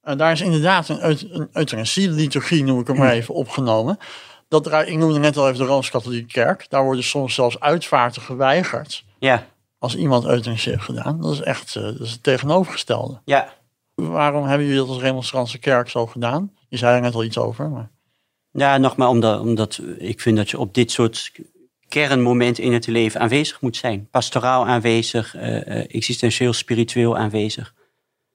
En 0.01 0.17
daar 0.17 0.31
is 0.31 0.41
inderdaad 0.41 0.89
een, 0.89 1.17
een 1.31 1.49
euthanasie-liturgie, 1.53 2.63
noem 2.63 2.79
ik 2.79 2.87
hem 2.87 2.97
maar 2.97 3.11
even, 3.11 3.33
opgenomen. 3.33 3.97
Dat, 4.47 4.67
ik 4.87 4.97
noemde 4.97 5.19
net 5.19 5.37
al 5.37 5.47
even 5.47 5.59
de 5.59 5.65
Rooms-Katholieke 5.65 6.31
Kerk. 6.31 6.65
Daar 6.69 6.83
worden 6.83 7.03
soms 7.03 7.33
zelfs 7.33 7.59
uitvaarten 7.59 8.21
geweigerd. 8.21 9.03
Ja. 9.19 9.45
Als 9.79 9.95
iemand 9.95 10.25
euthanasie 10.25 10.71
heeft 10.71 10.83
gedaan. 10.83 11.21
Dat 11.21 11.33
is 11.33 11.41
echt 11.41 11.75
uh, 11.75 11.83
dat 11.83 11.99
is 11.99 12.11
het 12.11 12.23
tegenovergestelde. 12.23 13.19
Ja, 13.25 13.53
Waarom 14.07 14.45
hebben 14.45 14.67
jullie 14.67 14.81
dat 14.81 14.89
als 14.89 15.01
Remonstrantse 15.01 15.57
kerk 15.57 15.89
zo 15.89 16.05
gedaan? 16.05 16.53
Je 16.67 16.77
zei 16.77 16.95
er 16.95 17.01
net 17.01 17.13
al 17.13 17.23
iets 17.23 17.37
over. 17.37 17.69
Maar... 17.69 17.89
Ja, 18.51 18.77
nogmaals, 18.77 19.11
omdat, 19.11 19.39
omdat 19.39 19.81
ik 19.97 20.19
vind 20.19 20.37
dat 20.37 20.49
je 20.49 20.59
op 20.59 20.73
dit 20.73 20.91
soort 20.91 21.31
kernmomenten 21.87 22.63
in 22.63 22.73
het 22.73 22.87
leven 22.87 23.19
aanwezig 23.19 23.61
moet 23.61 23.77
zijn. 23.77 24.07
Pastoraal 24.11 24.67
aanwezig, 24.67 25.35
uh, 25.35 25.95
existentieel, 25.95 26.53
spiritueel 26.53 27.17
aanwezig. 27.17 27.73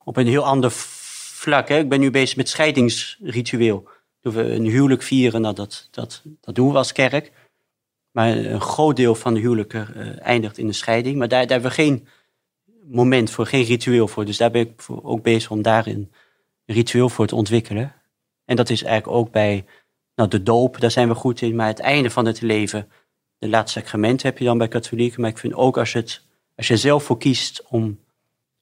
Op 0.05 0.17
een 0.17 0.27
heel 0.27 0.45
ander 0.45 0.71
vlak. 0.71 1.69
Hè. 1.69 1.79
Ik 1.79 1.89
ben 1.89 2.01
nu 2.01 2.11
bezig 2.11 2.37
met 2.37 2.49
scheidingsritueel. 2.49 3.89
Toen 4.21 4.33
we 4.33 4.53
een 4.53 4.65
huwelijk 4.65 5.03
vieren, 5.03 5.41
nou, 5.41 5.55
dat, 5.55 5.89
dat, 5.91 6.23
dat 6.41 6.55
doen 6.55 6.71
we 6.71 6.77
als 6.77 6.93
kerk. 6.93 7.33
Maar 8.11 8.29
een 8.29 8.61
groot 8.61 8.97
deel 8.97 9.15
van 9.15 9.35
de 9.35 9.41
huwelijken 9.41 9.89
uh, 9.97 10.27
eindigt 10.27 10.59
in 10.59 10.67
de 10.67 10.73
scheiding. 10.73 11.17
Maar 11.17 11.29
daar, 11.29 11.41
daar 11.41 11.51
hebben 11.51 11.71
we 11.71 11.77
geen 11.77 12.07
moment 12.91 13.31
voor, 13.31 13.47
geen 13.47 13.65
ritueel 13.65 14.09
voor. 14.09 14.25
Dus 14.25 14.37
daar 14.37 14.51
ben 14.51 14.63
ik 14.63 14.83
ook 14.87 15.23
bezig 15.23 15.51
om 15.51 15.63
daarin 15.63 16.13
een 16.67 16.75
ritueel 16.75 17.09
voor 17.09 17.27
te 17.27 17.35
ontwikkelen. 17.35 17.95
En 18.45 18.57
dat 18.57 18.71
is 18.71 18.83
eigenlijk 18.83 19.17
ook 19.17 19.31
bij 19.31 19.65
nou, 20.15 20.29
de 20.29 20.43
doop, 20.43 20.81
daar 20.81 20.91
zijn 20.91 21.09
we 21.09 21.15
goed 21.15 21.41
in. 21.41 21.57
Maar 21.57 21.67
het 21.67 21.81
einde 21.81 22.11
van 22.11 22.27
het 22.27 22.41
leven, 22.41 22.89
de 23.39 23.49
laatste 23.49 23.81
sacrament 23.81 24.23
heb 24.23 24.39
je 24.39 24.45
dan 24.45 24.59
bij 24.59 24.69
katholieken. 24.69 25.21
Maar 25.21 25.31
ik 25.31 25.39
vind 25.39 25.55
ook 25.55 25.79
als 25.79 25.93
je, 25.93 25.99
het, 25.99 26.23
als 26.57 26.69
je 26.69 26.77
zelf 26.77 27.05
voor 27.05 27.19
kiest 27.19 27.63
om, 27.69 27.99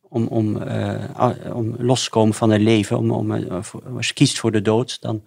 om, 0.01 0.27
om, 0.27 0.57
uh, 0.57 1.55
om 1.55 1.75
los 1.79 2.05
te 2.05 2.11
komen 2.11 2.35
van 2.35 2.51
het 2.51 2.61
leven, 2.61 2.99
om, 2.99 3.11
om, 3.11 3.33
uh, 3.33 3.61
als 3.97 4.09
je 4.09 4.15
kiest 4.15 4.39
voor 4.39 4.53
de 4.53 4.63
dood, 4.63 5.01
dan 5.01 5.25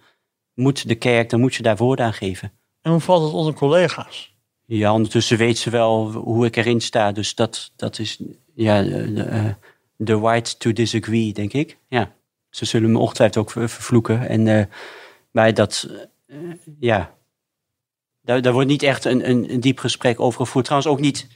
moet 0.54 0.88
de 0.88 0.94
kerk, 0.94 1.30
dan 1.30 1.40
moet 1.40 1.54
je 1.54 1.62
daar 1.62 1.76
woorden 1.76 2.04
aan 2.04 2.12
geven. 2.12 2.52
En 2.82 2.90
hoe 2.90 3.00
valt 3.00 3.24
het 3.24 3.32
onder 3.32 3.54
collega's? 3.54 4.34
Ja, 4.64 4.92
ondertussen 4.92 5.38
weet 5.38 5.58
ze 5.58 5.70
wel 5.70 6.12
hoe 6.12 6.46
ik 6.46 6.56
erin 6.56 6.80
sta. 6.80 7.12
Dus 7.12 7.34
dat, 7.34 7.72
dat 7.76 7.98
is 7.98 8.22
ja, 8.56 8.82
de, 8.82 9.54
de 9.96 10.18
right 10.18 10.60
to 10.60 10.72
disagree, 10.72 11.32
denk 11.32 11.52
ik. 11.52 11.78
Ja, 11.88 12.14
ze 12.50 12.64
zullen 12.64 12.92
me 12.92 12.98
ongetwijfeld 12.98 13.44
ook 13.44 13.50
vervloeken. 13.50 14.28
En 14.28 14.46
uh, 14.46 14.64
bij 15.30 15.52
dat, 15.52 15.88
ja, 16.78 17.14
daar, 18.22 18.42
daar 18.42 18.52
wordt 18.52 18.68
niet 18.68 18.82
echt 18.82 19.04
een, 19.04 19.30
een, 19.30 19.52
een, 19.52 19.60
diep 19.60 19.78
gesprek 19.78 20.20
over 20.20 20.40
gevoerd. 20.40 20.64
Trouwens 20.64 20.92
ook 20.92 21.00
niet, 21.00 21.28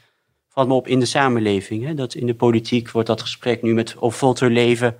valt 0.49 0.69
me 0.69 0.75
op, 0.75 0.87
in 0.87 1.01
de 1.01 1.07
samenleving. 1.07 1.85
Hè? 1.85 1.95
Dat 1.95 2.15
in 2.15 2.27
de 2.27 2.35
politiek 2.35 2.91
wordt 2.91 3.09
dat 3.09 3.21
gesprek 3.21 3.63
nu 3.63 3.75
met 3.75 3.97
over 3.99 4.51
leven 4.51 4.97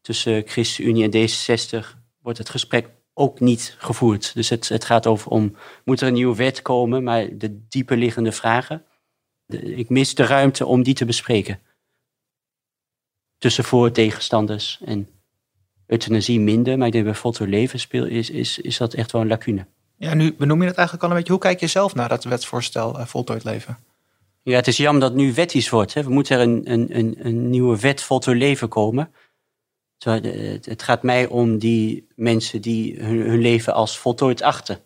tussen 0.00 0.42
ChristenUnie 0.46 1.10
en 1.10 1.28
D66 1.28 1.98
wordt 2.22 2.38
het 2.38 2.50
gesprek 2.50 2.90
ook 3.14 3.40
niet 3.40 3.76
gevoerd. 3.78 4.34
Dus 4.34 4.48
het, 4.48 4.68
het 4.68 4.84
gaat 4.84 5.06
over 5.06 5.30
om, 5.30 5.56
moet 5.84 6.00
er 6.00 6.06
een 6.06 6.12
nieuwe 6.12 6.36
wet 6.36 6.62
komen, 6.62 7.02
maar 7.02 7.28
de 7.38 7.66
dieper 7.68 7.96
liggende 7.96 8.32
vragen, 8.32 8.84
ik 9.54 9.88
mis 9.88 10.14
de 10.14 10.24
ruimte 10.26 10.66
om 10.66 10.82
die 10.82 10.94
te 10.94 11.04
bespreken. 11.04 11.60
Tussen 13.38 13.64
voor- 13.64 13.86
en 13.86 13.92
tegenstanders 13.92 14.80
en 14.84 15.08
euthanasie 15.86 16.40
minder, 16.40 16.78
maar 16.78 16.86
ik 16.86 16.92
denk 16.92 17.04
bij 17.04 17.14
voltooid 17.14 17.50
leven 17.50 17.80
speel, 17.80 18.04
is, 18.04 18.30
is, 18.30 18.58
is 18.58 18.76
dat 18.76 18.94
echt 18.94 19.12
wel 19.12 19.20
een 19.20 19.28
lacune. 19.28 19.66
Ja, 19.96 20.14
nu 20.14 20.34
benoem 20.34 20.60
je 20.60 20.66
het 20.68 20.76
eigenlijk 20.76 21.04
al 21.06 21.10
een 21.10 21.16
beetje. 21.16 21.32
Hoe 21.32 21.42
kijk 21.42 21.60
je 21.60 21.66
zelf 21.66 21.94
naar 21.94 22.08
dat 22.08 22.24
wetsvoorstel 22.24 22.98
eh, 22.98 23.06
voltooid 23.06 23.44
leven? 23.44 23.78
Ja, 24.42 24.56
het 24.56 24.66
is 24.66 24.76
jammer 24.76 25.00
dat 25.00 25.10
het 25.10 25.20
nu 25.20 25.34
wettisch 25.34 25.68
wordt. 25.68 25.94
Hè. 25.94 26.02
We 26.02 26.10
moeten 26.10 26.36
er 26.36 26.42
een, 26.42 26.72
een, 26.72 26.98
een, 26.98 27.16
een 27.18 27.50
nieuwe 27.50 27.80
wet 27.80 28.02
voltooid 28.02 28.38
leven 28.38 28.68
komen. 28.68 29.12
Eh, 29.98 30.12
Het, 30.22 30.66
het 30.66 30.82
gaat 30.82 31.02
mij 31.02 31.26
om 31.26 31.58
die 31.58 32.06
mensen 32.16 32.60
die 32.60 33.00
hun, 33.02 33.20
hun 33.20 33.40
leven 33.40 33.74
als 33.74 33.98
voltooid 33.98 34.42
achten. 34.42 34.80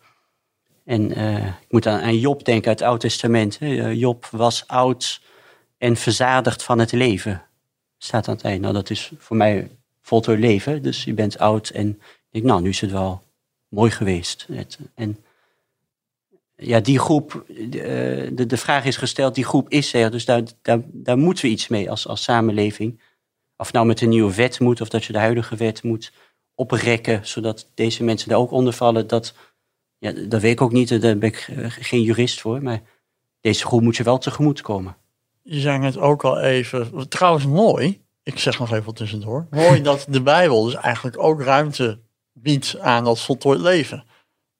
En 0.84 1.14
eh, 1.14 1.46
ik 1.46 1.68
moet 1.68 1.86
aan, 1.86 2.18
Job 2.18 2.44
denken 2.44 2.68
uit 2.68 2.78
het 2.78 2.88
Oude 2.88 3.02
Testament. 3.02 3.58
Eh, 3.60 3.94
Job 3.94 4.26
was 4.26 4.66
oud 4.66 5.20
en 5.78 5.96
verzadigd 5.96 6.62
van 6.62 6.78
het 6.78 6.92
leven. 6.92 7.42
Staat 7.98 8.28
aan 8.28 8.34
het 8.34 8.44
eind. 8.44 8.60
Nou, 8.60 8.74
dat 8.74 8.90
is 8.90 9.12
voor 9.18 9.36
mij 9.36 9.70
voltooid 10.00 10.38
leven. 10.38 10.82
Dus 10.82 11.04
je 11.04 11.14
bent 11.14 11.38
oud 11.38 11.68
en 11.68 11.88
ik 11.88 12.30
denk, 12.30 12.44
nou, 12.44 12.62
nu 12.62 12.68
is 12.68 12.80
het 12.80 12.90
wel 12.90 13.22
mooi 13.68 13.90
geweest. 13.90 14.48
En 14.94 15.24
ja, 16.56 16.80
die 16.80 16.98
groep, 16.98 17.44
eh, 17.48 17.70
de, 18.32 18.44
de 18.46 18.56
vraag 18.56 18.84
is 18.84 18.96
gesteld, 18.96 19.34
die 19.34 19.44
groep 19.44 19.68
is 19.68 19.94
er. 19.94 20.10
Dus 20.10 20.24
daar, 20.24 20.42
daar, 20.62 20.80
daar 20.84 21.18
moeten 21.18 21.44
we 21.44 21.50
iets 21.50 21.68
mee 21.68 21.90
als, 21.90 22.08
als 22.08 22.22
samenleving. 22.22 23.00
Of 23.56 23.72
nou 23.72 23.86
met 23.86 24.00
een 24.00 24.08
nieuwe 24.08 24.34
wet 24.34 24.60
moet, 24.60 24.80
of 24.80 24.88
dat 24.88 25.04
je 25.04 25.12
de 25.12 25.18
huidige 25.18 25.56
wet 25.56 25.82
moet 25.82 26.12
oprekken, 26.54 27.26
zodat 27.26 27.70
deze 27.74 28.04
mensen 28.04 28.28
daar 28.28 28.38
ook 28.38 28.50
onder 28.50 28.72
vallen. 28.72 29.06
Dat, 29.06 29.34
ja, 30.04 30.12
dat 30.28 30.40
weet 30.40 30.52
ik 30.52 30.61
ook 30.61 30.73
niet, 30.73 30.88
daar 30.88 31.18
ben 31.18 31.28
ik 31.28 31.49
eh, 31.56 31.66
geen 31.68 32.02
jurist 32.02 32.40
voor. 32.40 32.62
Maar 32.62 32.82
deze 33.40 33.66
groep 33.66 33.80
moet 33.82 33.96
je 33.96 34.02
wel 34.02 34.18
tegemoet 34.18 34.61
komen. 34.61 34.96
Je 35.42 35.61
zei 35.61 35.82
het 35.84 35.99
ook 35.99 36.25
al 36.25 36.40
even. 36.40 37.08
Trouwens, 37.08 37.46
mooi. 37.46 38.02
Ik 38.23 38.38
zeg 38.38 38.58
nog 38.58 38.73
even 38.73 38.84
wat 38.84 38.96
tussendoor. 38.96 39.46
Mooi 39.50 39.82
dat 39.82 40.06
de 40.08 40.23
Bijbel 40.23 40.64
dus 40.64 40.75
eigenlijk 40.75 41.18
ook 41.23 41.42
ruimte 41.42 41.99
biedt 42.32 42.78
aan 42.80 43.04
dat 43.04 43.20
voltooid 43.20 43.61
leven. 43.61 43.96
Daar 43.96 44.06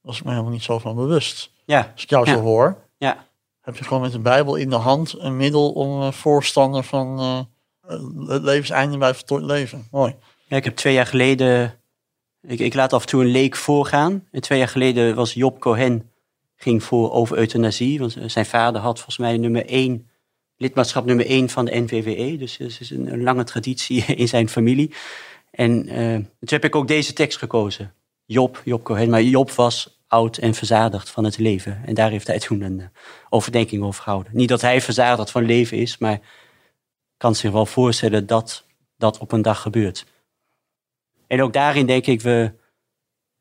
was 0.01 0.19
ik 0.19 0.25
me 0.25 0.31
helemaal 0.31 0.53
niet 0.53 0.63
zo 0.63 0.79
van 0.79 0.95
bewust. 0.97 1.51
Ja, 1.65 1.91
Als 1.93 2.03
ik 2.03 2.11
jou 2.11 2.27
Ja. 2.27 2.35
zo 2.35 2.41
hoor, 2.41 2.77
ja. 2.97 3.27
heb 3.61 3.77
je 3.77 3.85
gewoon 3.85 4.03
met 4.03 4.13
de 4.13 4.19
Bijbel 4.19 4.55
in 4.55 4.71
de 4.71 4.77
hand 4.77 5.15
een 5.19 5.37
middel 5.37 5.73
om 5.73 6.01
eh, 6.03 6.13
voorstander 6.13 6.83
van 6.85 7.19
eh, 7.19 7.99
het 8.29 8.43
levenseinde 8.43 8.99
bij 8.99 9.15
voltooid 9.15 9.45
leven. 9.45 9.87
Mooi. 9.91 10.15
Ja, 10.47 10.57
ik 10.57 10.65
heb 10.65 10.77
twee 10.77 10.95
jaar 10.95 11.07
geleden. 11.07 11.75
Ik, 12.47 12.61
ik 12.61 12.75
laat 12.75 12.93
af 12.93 13.03
en 13.03 13.09
toe 13.09 13.23
een 13.23 13.31
leek 13.31 13.57
voorgaan. 13.57 14.27
En 14.31 14.41
twee 14.41 14.59
jaar 14.59 14.69
geleden 14.69 15.15
was 15.15 15.33
Job 15.33 15.61
Cohen. 15.61 16.11
ging 16.57 16.83
voor 16.83 17.13
over 17.13 17.37
euthanasie. 17.37 17.99
Want 17.99 18.17
zijn 18.27 18.47
vader 18.47 18.81
had 18.81 18.97
volgens 18.97 19.19
mij 19.19 19.37
nummer 19.37 19.67
één. 19.67 20.09
lidmaatschap 20.57 21.05
nummer 21.05 21.27
één 21.27 21.49
van 21.49 21.65
de 21.65 21.81
NVWE. 21.81 22.37
Dus 22.37 22.57
het 22.57 22.81
is 22.81 22.91
een, 22.91 23.23
lange 23.23 23.45
traditie 23.45 24.05
in 24.23 24.29
zijn 24.29 24.49
familie. 24.49 24.95
En 25.51 25.89
eh, 25.89 26.15
toen 26.15 26.29
heb 26.39 26.65
ik 26.65 26.75
ook 26.75 26.89
deze 26.89 27.13
tekst 27.13 27.39
gekozen. 27.39 27.95
Job, 28.25 28.63
Job 28.65 28.83
Cohen. 28.83 29.11
Maar 29.11 29.23
Job 29.23 29.51
was 29.51 30.03
oud 30.09 30.37
en 30.37 30.55
verzadigd 30.55 31.11
van 31.11 31.25
het 31.25 31.39
leven. 31.39 31.83
En 31.85 31.95
daar 31.95 32.11
heeft 32.11 32.27
hij 32.27 32.39
toen 32.39 32.61
een 32.61 32.81
eh, 32.81 32.87
overdenking 33.29 33.83
over 33.83 34.03
gehouden. 34.03 34.33
Niet 34.37 34.49
dat 34.49 34.61
hij 34.61 34.81
verzadigd 34.81 35.31
van 35.31 35.45
leven 35.45 35.77
is, 35.77 35.99
maar 35.99 36.21
kan 37.17 37.35
zich 37.35 37.51
wel 37.51 37.67
voorstellen 37.67 38.27
dat 38.27 38.65
dat 38.97 39.19
op 39.19 39.33
een 39.33 39.43
dag 39.43 39.61
gebeurt. 39.61 40.07
En 41.35 41.43
ook 41.43 41.53
daarin 41.53 41.87
denk 41.87 42.07
ik, 42.07 42.21
we, 42.21 42.53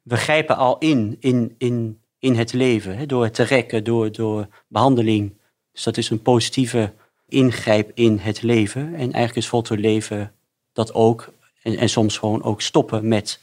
we 0.01 0.17
grijpen 0.17 0.57
al 0.57 0.77
in, 0.77 1.17
in, 1.19 1.55
in, 1.57 2.01
in 2.19 2.35
het 2.35 2.53
leven. 2.53 2.97
Hè, 2.97 3.05
door 3.05 3.23
het 3.23 3.33
te 3.33 3.43
rekken, 3.43 3.83
door, 3.83 4.11
door 4.11 4.47
behandeling. 4.67 5.37
Dus 5.71 5.83
dat 5.83 5.97
is 5.97 6.09
een 6.09 6.21
positieve 6.21 6.93
ingrijp 7.27 7.91
in 7.93 8.17
het 8.17 8.41
leven. 8.41 8.81
En 8.81 8.99
eigenlijk 8.99 9.35
is 9.35 9.47
voltooid 9.47 9.79
leven 9.79 10.33
dat 10.71 10.93
ook. 10.93 11.33
En, 11.61 11.77
en 11.77 11.89
soms 11.89 12.17
gewoon 12.17 12.43
ook 12.43 12.61
stoppen 12.61 13.07
met 13.07 13.39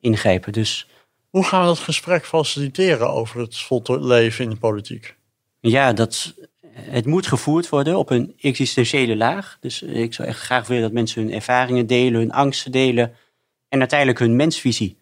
ingrijpen. 0.00 0.52
Dus 0.52 0.88
Hoe 1.30 1.44
gaan 1.44 1.60
we 1.60 1.66
dat 1.66 1.78
gesprek 1.78 2.26
faciliteren 2.26 3.10
over 3.10 3.40
het 3.40 3.58
voltooid 3.58 4.02
leven 4.02 4.44
in 4.44 4.50
de 4.50 4.56
politiek? 4.56 5.16
ja, 5.60 5.92
dat, 5.92 6.34
het 6.70 7.06
moet 7.06 7.26
gevoerd 7.26 7.68
worden 7.68 7.98
op 7.98 8.10
een 8.10 8.34
existentiële 8.40 9.16
laag. 9.16 9.56
Dus 9.60 9.82
ik 9.82 10.14
zou 10.14 10.28
echt 10.28 10.40
graag 10.40 10.66
willen 10.66 10.82
dat 10.82 10.92
mensen 10.92 11.22
hun 11.22 11.32
ervaringen 11.32 11.86
delen, 11.86 12.20
hun 12.20 12.32
angsten 12.32 12.72
delen. 12.72 13.14
En 13.68 13.78
uiteindelijk 13.78 14.18
hun 14.18 14.36
mensvisie. 14.36 14.96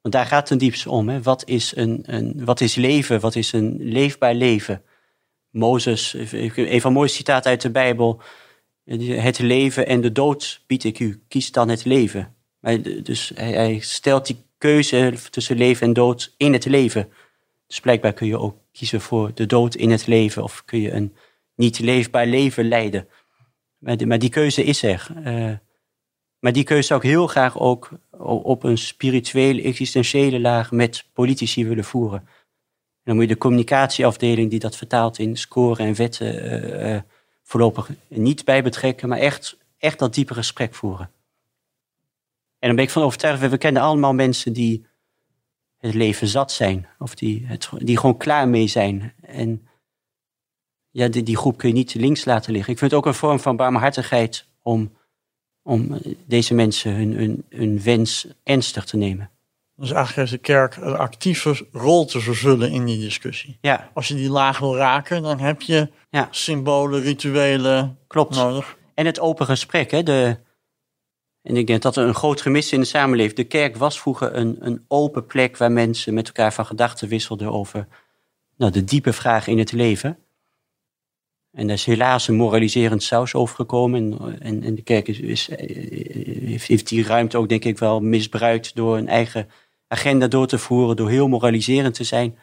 Want 0.00 0.14
daar 0.14 0.26
gaat 0.26 0.38
het 0.38 0.48
ten 0.48 0.58
om. 0.86 1.08
Hè. 1.08 1.22
Wat, 1.22 1.48
is 1.48 1.76
een, 1.76 2.02
een, 2.06 2.44
wat 2.44 2.60
is 2.60 2.74
leven? 2.74 3.20
Wat 3.20 3.34
is 3.34 3.52
een 3.52 3.76
leefbaar 3.80 4.34
leven? 4.34 4.82
Mozes, 5.50 6.12
een 6.14 6.80
van 6.80 6.92
de 6.92 6.98
mooiste 6.98 7.16
citaten 7.16 7.50
uit 7.50 7.60
de 7.60 7.70
Bijbel. 7.70 8.20
Het 8.84 9.38
leven 9.38 9.86
en 9.86 10.00
de 10.00 10.12
dood 10.12 10.62
bied 10.66 10.84
ik 10.84 10.98
u. 10.98 11.22
Kies 11.28 11.52
dan 11.52 11.68
het 11.68 11.84
leven. 11.84 12.34
Dus 13.02 13.32
hij, 13.34 13.52
hij 13.52 13.78
stelt 13.78 14.26
die 14.26 14.36
keuze 14.58 15.12
tussen 15.30 15.56
leven 15.56 15.86
en 15.86 15.92
dood 15.92 16.34
in 16.36 16.52
het 16.52 16.64
leven. 16.64 17.12
Dus 17.66 17.80
blijkbaar 17.80 18.12
kun 18.12 18.26
je 18.26 18.38
ook 18.38 18.56
kiezen 18.72 19.00
voor 19.00 19.30
de 19.34 19.46
dood 19.46 19.74
in 19.74 19.90
het 19.90 20.06
leven. 20.06 20.42
Of 20.42 20.62
kun 20.64 20.80
je 20.80 20.92
een 20.92 21.14
niet 21.54 21.78
leefbaar 21.78 22.26
leven 22.26 22.68
leiden. 22.68 23.08
Maar, 23.78 23.96
die- 23.96 24.06
maar 24.06 24.18
die 24.18 24.30
keuze 24.30 24.64
is 24.64 24.82
er. 24.82 25.06
Eh, 25.24 25.52
maar 26.44 26.52
die 26.52 26.64
keuze 26.64 26.86
zou 26.86 27.00
ik 27.00 27.06
heel 27.06 27.26
graag 27.26 27.58
ook 27.58 27.90
op 28.42 28.62
een 28.62 28.78
spirituele, 28.78 29.62
existentiële 29.62 30.40
laag 30.40 30.70
met 30.70 31.04
politici 31.12 31.66
willen 31.66 31.84
voeren. 31.84 32.18
En 32.18 32.26
dan 33.04 33.14
moet 33.14 33.24
je 33.24 33.32
de 33.32 33.38
communicatieafdeling 33.38 34.50
die 34.50 34.58
dat 34.58 34.76
vertaalt 34.76 35.18
in 35.18 35.36
scoren 35.36 35.86
en 35.86 35.94
wetten 35.94 36.42
eh, 36.42 36.94
eh, 36.94 37.02
voorlopig 37.42 37.90
niet 38.08 38.44
bij 38.44 38.62
betrekken, 38.62 39.08
maar 39.08 39.18
echt, 39.18 39.56
echt 39.78 39.98
dat 39.98 40.14
diepe 40.14 40.34
gesprek 40.34 40.74
voeren. 40.74 41.10
En 42.58 42.66
dan 42.66 42.76
ben 42.76 42.84
ik 42.84 42.90
van 42.90 43.02
overtuigd, 43.02 43.40
we 43.40 43.48
we 43.48 43.58
kennen 43.58 43.82
allemaal 43.82 44.14
mensen 44.14 44.52
die 44.52 44.86
het 45.78 45.94
leven 45.94 46.26
zat 46.26 46.52
zijn. 46.52 46.88
Of 46.98 47.14
die, 47.14 47.46
die 47.78 47.98
gewoon 47.98 48.16
klaar 48.16 48.48
mee 48.48 48.66
zijn. 48.66 49.12
En 49.20 49.68
ja, 50.90 51.08
die, 51.08 51.22
die 51.22 51.36
groep 51.36 51.58
kun 51.58 51.68
je 51.68 51.74
niet 51.74 51.94
links 51.94 52.24
laten 52.24 52.52
liggen. 52.52 52.72
Ik 52.72 52.78
vind 52.78 52.90
het 52.90 53.00
ook 53.00 53.06
een 53.06 53.14
vorm 53.14 53.40
van 53.40 53.56
barmhartigheid 53.56 54.46
om, 54.62 54.92
om 55.64 55.98
deze 56.26 56.54
mensen 56.54 56.94
hun, 56.94 57.12
hun, 57.12 57.44
hun 57.48 57.82
wens 57.82 58.26
ernstig 58.42 58.84
te 58.84 58.96
nemen. 58.96 59.30
Dus 59.76 59.90
eigenlijk 59.90 60.16
heeft 60.16 60.42
de 60.42 60.52
kerk 60.52 60.76
een 60.76 60.96
actieve 60.96 61.66
rol 61.72 62.04
te 62.04 62.20
vervullen 62.20 62.70
in 62.70 62.84
die 62.84 63.00
discussie. 63.00 63.58
Ja, 63.60 63.90
Als 63.94 64.08
je 64.08 64.14
die 64.14 64.30
laag 64.30 64.58
wil 64.58 64.76
raken, 64.76 65.22
dan 65.22 65.38
heb 65.38 65.62
je 65.62 65.88
ja 66.10 66.28
symbolen, 66.30 67.00
rituelen 67.00 67.98
klopt. 68.06 68.34
nodig. 68.34 68.76
En 68.94 69.06
het 69.06 69.20
open 69.20 69.46
gesprek. 69.46 69.90
Hè? 69.90 70.02
De, 70.02 70.36
en 71.42 71.56
ik 71.56 71.66
denk 71.66 71.82
dat 71.82 71.96
er 71.96 72.06
een 72.06 72.14
groot 72.14 72.40
gemis 72.40 72.72
in 72.72 72.80
de 72.80 72.86
samenleving. 72.86 73.36
De 73.36 73.44
kerk 73.44 73.76
was 73.76 74.00
vroeger 74.00 74.34
een, 74.36 74.56
een 74.60 74.84
open 74.88 75.26
plek 75.26 75.56
waar 75.56 75.72
mensen 75.72 76.14
met 76.14 76.26
elkaar 76.26 76.52
van 76.52 76.66
gedachten 76.66 77.08
wisselden 77.08 77.52
over 77.52 77.86
nou, 78.56 78.72
de 78.72 78.84
diepe 78.84 79.12
vragen 79.12 79.52
in 79.52 79.58
het 79.58 79.72
leven. 79.72 80.18
En 81.54 81.66
daar 81.66 81.76
is 81.76 81.84
helaas 81.84 82.28
een 82.28 82.34
moraliserend 82.34 83.02
saus 83.02 83.34
overgekomen. 83.34 84.18
En, 84.40 84.62
en, 84.62 84.74
de 84.74 84.82
kerk 84.82 85.08
is, 85.08 85.20
is, 85.20 85.48
heeft, 85.50 86.66
heeft 86.66 86.88
die 86.88 87.04
ruimte 87.04 87.38
ook, 87.38 87.48
denk 87.48 87.64
ik, 87.64 87.78
wel 87.78 88.00
misbruikt 88.00 88.74
door 88.74 88.96
een 88.96 89.08
eigen 89.08 89.48
agenda 89.88 90.26
door 90.26 90.46
te 90.46 90.58
voeren, 90.58 90.96
door 90.96 91.10
heel 91.10 91.28
moraliserend 91.28 91.94
te 91.94 92.04
zijn. 92.04 92.38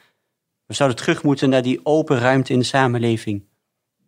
We 0.66 0.74
zouden 0.74 0.98
terug 0.98 1.24
moeten 1.24 1.50
naar 1.50 1.62
die 1.62 1.80
open 1.84 2.20
ruimte 2.20 2.54
in 2.54 2.60
de 2.60 2.66
samenleving 2.66 3.44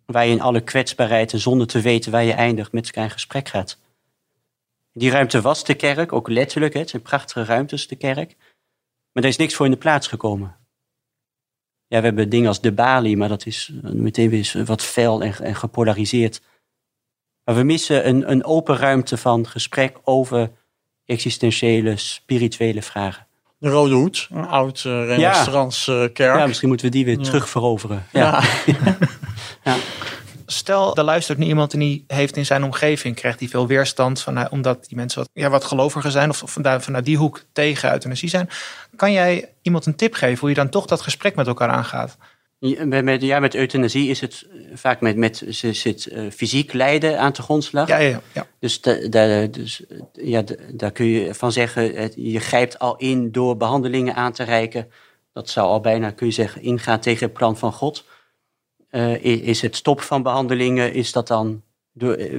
waar 0.06 0.26
je 0.26 0.32
in 0.32 0.42
alle 0.42 0.62
kwetsbaarheid 0.62 1.34
en 1.34 1.40
zonder 1.40 1.68
te 1.68 1.82
weten 1.82 2.12
waar 2.12 2.24
je 2.24 2.34
eindigt 2.34 2.72
met 2.72 2.86
elkaar 2.86 3.04
in 3.04 3.10
gesprek 3.10 3.50
gaat. 3.50 3.80
Die 4.94 5.10
ruimte 5.10 5.42
was 5.42 5.64
de 5.64 5.74
kerk, 5.74 6.14
ook 6.14 6.30
letterlijk. 6.30 6.74
Het 6.74 6.90
zijn 6.90 7.02
prachtige 7.02 7.44
ruimtes, 7.44 7.88
de 7.88 7.96
kerk. 7.96 8.36
Maar 9.12 9.24
er 9.24 9.30
is 9.30 9.38
niks 9.38 9.54
voor 9.54 9.66
in 9.66 9.72
de 9.72 9.78
plaats 9.78 10.08
gekomen. 10.08 10.56
Ja, 11.94 12.00
we 12.00 12.06
hebben 12.06 12.30
dingen 12.30 12.48
als 12.48 12.62
de 12.62 12.72
balie, 12.72 13.18
maar 13.18 13.30
dat 13.30 13.46
is 13.46 13.72
eh, 13.84 13.92
meteen 13.92 14.30
weer 14.30 14.64
wat 14.66 14.82
fel 14.82 15.22
en, 15.24 15.34
en 15.40 15.56
gepolariseerd. 15.56 16.42
Maar 17.44 17.56
we 17.56 17.64
missen 17.64 18.08
een, 18.08 18.32
een 18.32 18.46
open 18.46 18.78
ruimte 18.78 19.18
van 19.18 19.48
gesprek 19.48 19.98
over 20.04 20.52
existentiële, 21.06 21.98
spirituele 21.98 22.82
vragen. 22.82 23.28
De 23.58 23.70
Rode 23.70 23.94
Hoed, 23.94 24.28
een 24.32 24.46
oud 24.48 24.84
uh, 24.88 25.18
kerk. 26.14 26.18
Ja, 26.18 26.46
misschien 26.48 26.68
moeten 26.68 26.86
we 26.86 26.92
die 26.92 27.06
weer 27.06 27.18
Ja. 27.18 27.24
terug 27.24 27.50
veroveren. 27.50 28.06
Ja. 28.12 28.44
Ja. 29.64 29.76
Stel, 30.46 30.96
er 30.96 31.04
luistert 31.04 31.38
nu 31.38 31.46
iemand 31.46 31.74
en 31.74 31.80
die 31.80 32.04
heeft 32.08 32.38
in 32.38 32.46
zijn 32.46 32.64
omgeving, 32.64 33.16
krijgt 33.16 33.40
hij 33.40 33.48
veel 33.48 33.68
weerstand 33.68 34.22
van, 34.22 34.52
omdat 34.52 34.86
die 34.88 34.98
mensen 34.98 35.20
wat, 35.20 35.30
ja, 35.34 35.50
wat 35.50 35.64
geloviger 35.64 36.12
zijn 36.12 36.30
of 36.30 36.44
vanuit, 36.46 36.84
vanuit 36.84 37.06
die 37.06 37.18
hoek 37.18 37.44
tegen 37.52 37.92
euthanasie 37.92 38.30
zijn. 38.30 38.50
Kan 38.96 39.12
jij 39.12 39.50
iemand 39.62 39.86
een 39.86 39.96
tip 39.96 40.14
geven 40.14 40.40
hoe 40.40 40.50
je 40.50 40.56
dan 40.56 40.70
toch 40.70 40.86
dat 40.86 41.02
gesprek 41.02 41.36
met 41.36 41.48
elkaar 41.48 41.70
aangaat? 41.70 42.18
Ja, 42.66 43.40
met, 43.40 43.56
euthanasie 43.56 44.10
is 44.10 44.22
het 44.22 44.48
vaak 44.74 45.02
met, 45.02 45.18
met 45.18 45.46
ze 45.50 45.74
zit 45.74 46.12
uh, 46.12 46.32
fysiek 46.32 46.74
lijden 46.74 47.20
aan 47.20 47.32
de 47.32 47.42
grondslag. 47.42 47.88
Ja, 47.88 47.98
ja, 47.98 48.22
ja. 48.34 48.48
Dus, 48.60 48.82
da, 48.82 49.48
dus 49.48 49.84
ja, 50.14 50.44
daar 50.74 50.92
kun 50.92 51.06
je 51.06 51.34
van 51.34 51.52
zeggen, 51.52 52.12
je 52.16 52.40
grijpt 52.40 52.80
al 52.80 52.96
in 52.96 53.32
door 53.32 53.58
behandelingen 53.58 54.16
aan 54.16 54.32
te 54.32 54.44
reiken. 54.44 54.92
Dat 55.34 55.50
zou 55.50 55.68
al 55.68 55.80
bijna, 55.82 56.12
kun 56.12 56.28
je 56.28 56.34
zeggen, 56.34 56.62
ingaan 56.62 57.00
tegen 57.00 57.24
het 57.24 57.34
plan 57.34 57.58
van 57.58 57.74
God. 57.74 58.06
Uh, 58.96 59.24
is 59.24 59.62
het 59.62 59.76
stop 59.76 60.02
van 60.02 60.24
behandelingen, 60.24 60.94
is 60.94 61.12
dat 61.12 61.28
dan, 61.28 61.62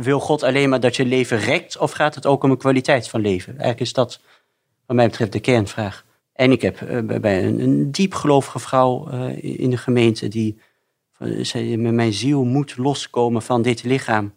wil 0.00 0.20
God 0.20 0.42
alleen 0.42 0.68
maar 0.68 0.80
dat 0.80 0.96
je 0.96 1.04
leven 1.04 1.38
rekt 1.38 1.78
of 1.78 1.92
gaat 1.92 2.14
het 2.14 2.26
ook 2.26 2.42
om 2.42 2.50
een 2.50 2.56
kwaliteit 2.56 3.08
van 3.08 3.20
leven? 3.20 3.52
Eigenlijk 3.52 3.80
is 3.80 3.92
dat 3.92 4.20
wat 4.86 4.96
mij 4.96 5.06
betreft 5.06 5.32
de 5.32 5.40
kernvraag. 5.40 6.04
En 6.32 6.52
ik 6.52 6.62
heb 6.62 6.80
uh, 6.80 7.20
bij 7.20 7.46
een, 7.46 7.90
diepgelovige 7.90 8.58
vrouw 8.58 9.08
uh, 9.12 9.60
in 9.60 9.70
de 9.70 9.76
gemeente 9.76 10.28
die 10.28 10.58
zei, 11.40 11.76
met 11.76 11.92
mijn 11.92 12.12
ziel 12.12 12.44
moet 12.44 12.76
loskomen 12.76 13.42
van 13.42 13.62
dit 13.62 13.82
lichaam 13.82 14.34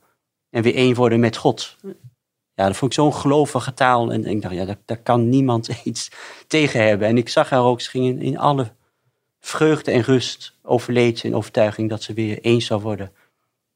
en 0.49 0.63
weer 0.63 0.75
één 0.75 0.95
worden 0.95 1.19
met 1.19 1.37
God. 1.37 1.77
Ja, 2.53 2.65
dat 2.65 2.75
vond 2.75 2.91
ik 2.91 2.97
zo'n 2.97 3.13
gelovige 3.13 3.73
taal. 3.73 4.11
En 4.11 4.25
ik 4.25 4.41
dacht, 4.41 4.53
ja, 4.53 4.75
daar, 4.85 4.97
kan 4.97 5.29
niemand 5.29 5.69
iets 5.83 6.11
tegen 6.47 6.87
hebben. 6.87 7.07
En 7.07 7.17
ik 7.17 7.29
zag 7.29 7.49
haar 7.49 7.63
ook, 7.63 7.81
ze 7.81 7.89
ging 7.89 8.05
in, 8.05 8.21
in 8.21 8.37
alle 8.37 8.71
vreugde 9.47 9.91
en 9.91 10.01
rust 10.01 10.53
overleed 10.61 11.23
in 11.23 11.35
overtuiging 11.35 11.89
dat 11.89 12.03
ze 12.03 12.13
weer 12.13 12.39
eens 12.41 12.65
zou 12.65 12.81
worden 12.81 13.11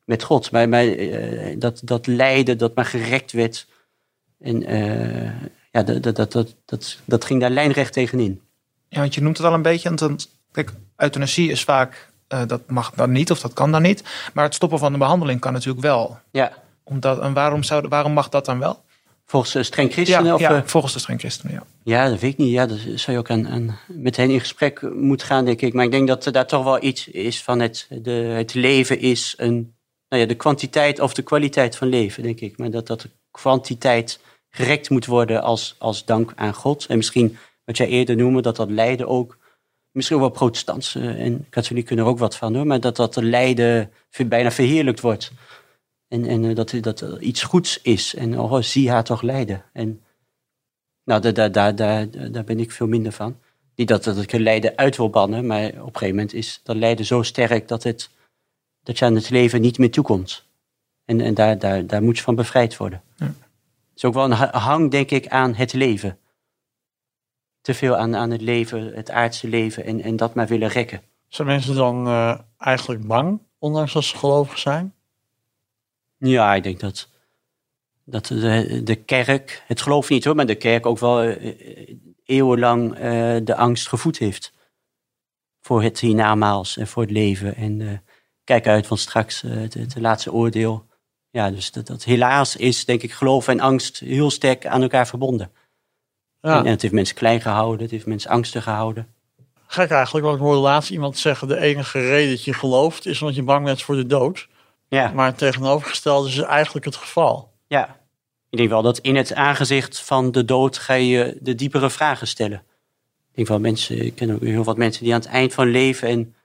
met 0.05 0.23
God. 0.23 0.51
Maar, 0.51 0.69
maar 0.69 0.85
uh, 0.85 1.55
dat, 1.59 1.81
dat 1.83 2.07
lijden, 2.07 2.57
dat 2.57 2.75
maar 2.75 2.85
gerekt 2.85 3.31
werd. 3.31 3.67
En 4.39 4.73
uh, 4.73 5.31
ja, 5.71 5.83
dat, 5.83 6.03
dat, 6.03 6.15
dat, 6.15 6.31
dat, 6.31 6.55
dat, 6.65 6.97
dat 7.05 7.25
ging 7.25 7.41
daar 7.41 7.49
lijnrecht 7.49 7.93
tegenin. 7.93 8.41
Ja, 8.87 8.99
want 8.99 9.15
je 9.15 9.21
noemt 9.21 9.37
het 9.37 9.45
al 9.45 9.53
een 9.53 9.61
beetje. 9.61 9.95
Want 9.95 10.29
kijk, 10.51 10.73
euthanasie 10.97 11.51
is 11.51 11.63
vaak, 11.63 12.11
uh, 12.29 12.41
dat 12.47 12.69
mag 12.69 12.91
dan 12.91 13.11
niet 13.11 13.31
of 13.31 13.39
dat 13.39 13.53
kan 13.53 13.71
dan 13.71 13.81
niet. 13.81 14.03
Maar 14.33 14.43
het 14.43 14.55
stoppen 14.55 14.79
van 14.79 14.91
de 14.91 14.97
behandeling 14.97 15.39
kan 15.39 15.53
natuurlijk 15.53 15.81
wel. 15.81 16.19
Ja. 16.31 16.53
Omdat, 16.83 17.19
en 17.19 17.33
waarom, 17.33 17.63
zou, 17.63 17.87
waarom 17.87 18.13
mag 18.13 18.29
dat 18.29 18.45
dan 18.45 18.59
wel? 18.59 18.83
Volgens 19.31 19.51
de 19.51 19.63
streng 19.63 19.91
christenen? 19.91 20.25
Ja, 20.25 20.33
of, 20.33 20.39
ja, 20.39 20.63
volgens 20.65 20.93
de 20.93 20.99
streng 20.99 21.19
christenen, 21.19 21.53
ja. 21.53 21.63
Ja, 21.83 22.09
dat 22.09 22.19
weet 22.19 22.31
ik 22.31 22.37
niet. 22.37 22.51
Ja, 22.51 22.65
daar 22.65 22.77
zou 22.77 23.11
je 23.11 23.17
ook 23.17 23.29
aan, 23.29 23.47
aan, 23.47 23.79
met 23.87 24.15
hen 24.15 24.29
in 24.29 24.39
gesprek 24.39 24.81
moeten 24.81 25.27
gaan, 25.27 25.45
denk 25.45 25.61
ik. 25.61 25.73
Maar 25.73 25.85
ik 25.85 25.91
denk 25.91 26.07
dat 26.07 26.25
er 26.25 26.31
daar 26.31 26.47
toch 26.47 26.63
wel 26.63 26.83
iets 26.83 27.07
is 27.07 27.43
van 27.43 27.59
het, 27.59 27.87
de, 27.89 28.11
het 28.11 28.53
leven 28.53 28.99
is 28.99 29.33
een, 29.37 29.75
nou 30.09 30.21
ja, 30.21 30.27
de 30.27 30.35
kwantiteit 30.35 30.99
of 30.99 31.13
de 31.13 31.21
kwaliteit 31.21 31.75
van 31.75 31.87
leven, 31.87 32.23
denk 32.23 32.39
ik. 32.39 32.57
Maar 32.57 32.69
dat, 32.69 32.87
dat 32.87 33.01
de 33.01 33.09
kwantiteit 33.31 34.19
gerekt 34.49 34.89
moet 34.89 35.05
worden 35.05 35.41
als, 35.41 35.75
als 35.77 36.05
dank 36.05 36.33
aan 36.35 36.53
God. 36.53 36.85
En 36.85 36.97
misschien, 36.97 37.37
wat 37.65 37.77
jij 37.77 37.87
eerder 37.87 38.15
noemde, 38.15 38.41
dat 38.41 38.55
dat 38.55 38.69
lijden 38.69 39.07
ook, 39.07 39.37
misschien 39.91 40.19
wel 40.19 40.29
protestants 40.29 40.95
en 40.95 41.45
katholiek 41.49 41.85
kunnen 41.85 42.05
er 42.05 42.11
ook 42.11 42.19
wat 42.19 42.35
van 42.35 42.55
hoor, 42.55 42.67
maar 42.67 42.79
dat 42.79 42.95
dat 42.95 43.15
lijden 43.15 43.91
bijna 44.27 44.51
verheerlijkt 44.51 45.01
wordt. 45.01 45.31
En, 46.11 46.25
en 46.25 46.53
dat, 46.53 46.73
dat 46.81 47.01
er 47.01 47.21
iets 47.21 47.43
goeds 47.43 47.81
is. 47.81 48.15
En 48.15 48.39
oh, 48.39 48.61
zie 48.61 48.89
haar 48.89 49.03
toch 49.03 49.21
lijden. 49.21 49.63
En 49.73 50.01
nou, 51.03 51.21
daar, 51.21 51.33
daar, 51.33 51.51
daar, 51.51 51.75
daar, 51.75 52.31
daar 52.31 52.43
ben 52.43 52.59
ik 52.59 52.71
veel 52.71 52.87
minder 52.87 53.11
van. 53.11 53.39
Niet 53.75 53.87
dat, 53.87 54.03
dat 54.03 54.21
ik 54.21 54.31
het 54.31 54.41
lijden 54.41 54.77
uit 54.77 54.97
wil 54.97 55.09
bannen, 55.09 55.45
maar 55.45 55.67
op 55.67 55.75
een 55.75 55.83
gegeven 55.83 56.15
moment 56.15 56.33
is 56.33 56.59
dat 56.63 56.75
lijden 56.75 57.05
zo 57.05 57.21
sterk 57.21 57.67
dat, 57.67 57.83
het, 57.83 58.09
dat 58.83 58.99
je 58.99 59.05
aan 59.05 59.15
het 59.15 59.29
leven 59.29 59.61
niet 59.61 59.77
meer 59.77 59.91
toekomt. 59.91 60.45
En, 61.05 61.21
en 61.21 61.33
daar, 61.33 61.59
daar, 61.59 61.87
daar 61.87 62.03
moet 62.03 62.17
je 62.17 62.23
van 62.23 62.35
bevrijd 62.35 62.77
worden. 62.77 63.01
Ja. 63.15 63.25
Het 63.25 63.35
is 63.95 64.05
ook 64.05 64.13
wel 64.13 64.25
een 64.25 64.55
hang, 64.57 64.91
denk 64.91 65.11
ik, 65.11 65.27
aan 65.27 65.53
het 65.53 65.73
leven. 65.73 66.17
Te 67.61 67.73
veel 67.73 67.95
aan, 67.95 68.15
aan 68.15 68.31
het 68.31 68.41
leven, 68.41 68.93
het 68.93 69.11
aardse 69.11 69.47
leven 69.47 69.85
en, 69.85 70.01
en 70.01 70.15
dat 70.15 70.33
maar 70.33 70.47
willen 70.47 70.69
rekken. 70.69 71.01
Zijn 71.27 71.47
mensen 71.47 71.75
dan 71.75 72.07
uh, 72.07 72.39
eigenlijk 72.57 73.07
bang, 73.07 73.39
ondanks 73.57 73.93
dat 73.93 74.03
ze 74.03 74.17
gelovig 74.17 74.57
zijn? 74.57 74.93
Ja, 76.29 76.55
ik 76.55 76.63
denk 76.63 76.79
dat, 76.79 77.09
dat 78.03 78.25
de, 78.25 78.81
de 78.83 78.95
kerk, 78.95 79.63
het 79.67 79.81
geloof 79.81 80.09
niet 80.09 80.25
hoor, 80.25 80.35
maar 80.35 80.45
de 80.45 80.55
kerk 80.55 80.85
ook 80.85 80.99
wel 80.99 81.23
uh, 81.23 81.55
eeuwenlang 82.25 82.93
uh, 82.93 82.99
de 83.43 83.55
angst 83.55 83.87
gevoed 83.87 84.17
heeft. 84.17 84.53
Voor 85.61 85.83
het 85.83 85.99
hiernamaals 85.99 86.77
en 86.77 86.87
voor 86.87 87.01
het 87.01 87.11
leven. 87.11 87.55
En 87.55 88.03
kijk 88.43 88.67
uit, 88.67 88.87
van 88.87 88.97
straks 88.97 89.41
het, 89.41 89.73
het, 89.73 89.99
laatste 89.99 90.33
oordeel. 90.33 90.85
Ja, 91.29 91.51
dus 91.51 91.71
dat, 91.71 91.87
dat, 91.87 92.03
helaas 92.03 92.55
is, 92.55 92.85
denk 92.85 93.01
ik, 93.01 93.11
geloof 93.11 93.47
en 93.47 93.59
angst 93.59 93.99
heel 93.99 94.31
sterk 94.31 94.65
aan 94.65 94.81
elkaar 94.81 95.07
verbonden. 95.07 95.51
Ja. 96.41 96.57
En, 96.59 96.65
en 96.65 96.71
het 96.71 96.81
heeft 96.81 96.93
mensen 96.93 97.15
klein 97.15 97.41
gehouden, 97.41 97.81
het 97.81 97.91
heeft 97.91 98.05
mensen 98.05 98.29
angstig 98.29 98.63
gehouden. 98.63 99.07
Gek 99.67 99.89
eigenlijk, 99.89 100.25
want 100.25 100.37
ik 100.37 100.43
hoorde 100.43 100.59
laatst 100.59 100.91
iemand 100.91 101.17
zeggen... 101.17 101.47
de 101.47 101.59
enige 101.59 101.99
reden 101.99 102.29
dat 102.29 102.43
je 102.43 102.53
gelooft 102.53 103.05
is 103.05 103.21
omdat 103.21 103.35
je 103.35 103.43
bang 103.43 103.65
bent 103.65 103.81
voor 103.81 103.95
de 103.95 104.05
dood. 104.05 104.47
Ja. 104.97 105.11
Maar 105.11 105.25
het 105.25 105.37
tegenovergestelde 105.37 106.27
is 106.27 106.37
eigenlijk 106.37 106.85
het 106.85 106.95
geval. 106.95 107.51
Ja, 107.67 107.99
ik 108.49 108.57
denk 108.57 108.69
wel 108.69 108.81
dat 108.81 108.97
in 108.97 109.15
het 109.15 109.33
aangezicht 109.33 109.99
van 110.01 110.31
de 110.31 110.45
dood 110.45 110.77
ga 110.77 110.93
je 110.93 111.37
de 111.39 111.55
diepere 111.55 111.89
vragen 111.89 112.27
stellen. 112.27 112.63
Ik 113.29 113.35
denk 113.35 113.47
wel 113.47 113.59
mensen, 113.59 114.05
ik 114.05 114.15
ken 114.15 114.33
ook 114.33 114.41
heel 114.41 114.63
wat 114.63 114.77
mensen 114.77 115.03
die 115.03 115.13
aan 115.13 115.19
het 115.19 115.29
eind 115.29 115.53
van 115.53 115.67
leven 115.67 116.07
en 116.07 116.35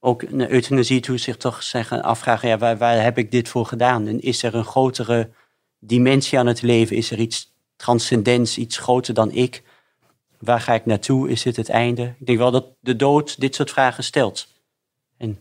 ook 0.00 0.22
een 0.22 0.50
euthanasie 0.50 1.00
toe 1.00 1.18
zich 1.18 1.36
toch 1.36 1.62
zijn 1.62 1.84
gaan 1.84 2.02
afvragen, 2.02 2.48
ja, 2.48 2.58
waar, 2.58 2.78
waar 2.78 3.02
heb 3.02 3.18
ik 3.18 3.30
dit 3.30 3.48
voor 3.48 3.66
gedaan? 3.66 4.06
En 4.06 4.20
is 4.20 4.42
er 4.42 4.54
een 4.54 4.64
grotere 4.64 5.30
dimensie 5.78 6.38
aan 6.38 6.46
het 6.46 6.62
leven? 6.62 6.96
Is 6.96 7.10
er 7.10 7.18
iets 7.18 7.52
transcendents, 7.76 8.58
iets 8.58 8.78
groter 8.78 9.14
dan 9.14 9.30
ik? 9.30 9.62
Waar 10.38 10.60
ga 10.60 10.74
ik 10.74 10.86
naartoe? 10.86 11.28
Is 11.30 11.42
dit 11.42 11.56
het 11.56 11.68
einde? 11.68 12.14
Ik 12.18 12.26
denk 12.26 12.38
wel 12.38 12.50
dat 12.50 12.66
de 12.80 12.96
dood 12.96 13.40
dit 13.40 13.54
soort 13.54 13.70
vragen 13.70 14.04
stelt. 14.04 14.48
En 15.16 15.38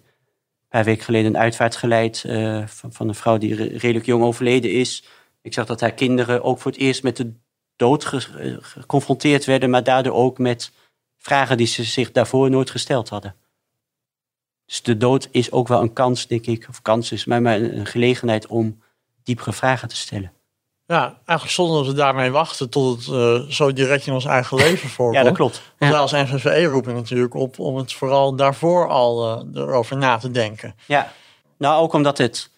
paar 0.74 0.84
weken 0.84 1.04
geleden 1.04 1.34
een 1.34 1.42
uitvaart 1.42 1.76
geleid 1.76 2.24
uh, 2.28 2.68
van, 2.68 3.08
een 3.08 3.16
vrouw 3.16 3.38
die 3.38 3.56
re 3.56 3.64
redelijk 3.64 4.06
jong 4.06 4.24
overleden 4.24 4.72
is. 4.72 5.04
Ik 5.42 5.54
zag 5.54 5.66
dat 5.66 5.80
haar 5.80 5.94
kinderen 5.94 6.44
ook 6.44 6.60
voor 6.60 6.72
het 6.72 6.80
eerst 6.80 7.04
met 7.04 7.18
de 7.18 7.34
dood 7.76 8.06
ge 8.06 8.58
geconfronteerd 8.62 9.46
werden, 9.46 9.70
maar 9.70 9.84
daardoor 9.84 10.14
ook 10.14 10.38
met 10.38 10.72
vragen 11.18 11.58
die 11.58 11.68
ze 11.68 11.84
zich 11.84 12.12
daarvoor 12.12 12.50
nooit 12.50 12.70
gesteld 12.70 13.10
hadden. 13.10 13.36
Dus 14.66 14.82
de 14.82 14.98
dood 14.98 15.28
is 15.32 15.52
ook 15.52 15.68
wel 15.68 15.82
een 15.82 15.94
kans, 15.94 16.28
denk 16.28 16.46
ik, 16.46 16.66
of 16.70 16.82
kans 16.82 17.12
is, 17.12 17.26
maar, 17.26 17.42
maar 17.42 17.62
een 17.62 17.86
gelegenheid 17.86 18.48
om 18.48 18.82
diepere 19.24 19.54
vragen 19.54 19.88
te 19.88 19.96
stellen. 19.96 20.32
Ja, 20.94 21.18
eigenlijk 21.26 21.50
zonder 21.50 21.78
dat 21.78 21.88
we 21.88 21.94
daarmee 21.94 22.32
wachten 22.32 22.70
tot 22.70 22.98
het 22.98 23.08
uh, 23.16 23.40
zo 23.50 23.74
direct 23.74 24.08
in 24.08 24.14
ons 24.14 24.26
eigen 24.26 24.58
leven 24.58 24.90
voorkomt. 24.90 25.18
ja, 25.18 25.24
dat 25.24 25.34
klopt. 25.34 25.62
Want 25.78 25.92
ja. 25.92 26.00
als 26.00 26.12
NVVE 26.12 26.64
roepen 26.66 26.94
natuurlijk 26.94 27.34
op 27.34 27.60
om 27.60 27.76
het 27.76 27.94
vooral 27.94 28.36
daarvoor 28.36 28.88
al 28.88 29.44
uh, 29.54 29.62
erover 29.62 29.98
na 29.98 30.18
te 30.18 30.32
denken. 30.32 30.76
Ja, 30.86 31.12
nou 31.58 31.82
ook 31.82 31.94
omdat 31.94 32.18
het 32.18 32.50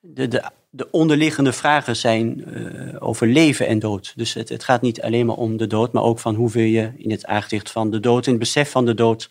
de, 0.00 0.28
de, 0.28 0.42
de 0.70 0.90
onderliggende 0.90 1.52
vragen 1.52 1.96
zijn 1.96 2.44
uh, 2.48 2.96
over 2.98 3.26
leven 3.26 3.66
en 3.66 3.78
dood. 3.78 4.12
Dus 4.16 4.34
het, 4.34 4.48
het 4.48 4.64
gaat 4.64 4.82
niet 4.82 5.02
alleen 5.02 5.26
maar 5.26 5.36
om 5.36 5.56
de 5.56 5.66
dood, 5.66 5.92
maar 5.92 6.02
ook 6.02 6.18
van 6.18 6.34
hoe 6.34 6.50
wil 6.50 6.64
je 6.64 6.92
in 6.96 7.10
het 7.10 7.26
aangezicht 7.26 7.70
van 7.70 7.90
de 7.90 8.00
dood, 8.00 8.26
in 8.26 8.32
het 8.32 8.40
besef 8.40 8.70
van 8.70 8.84
de 8.84 8.94
dood, 8.94 9.30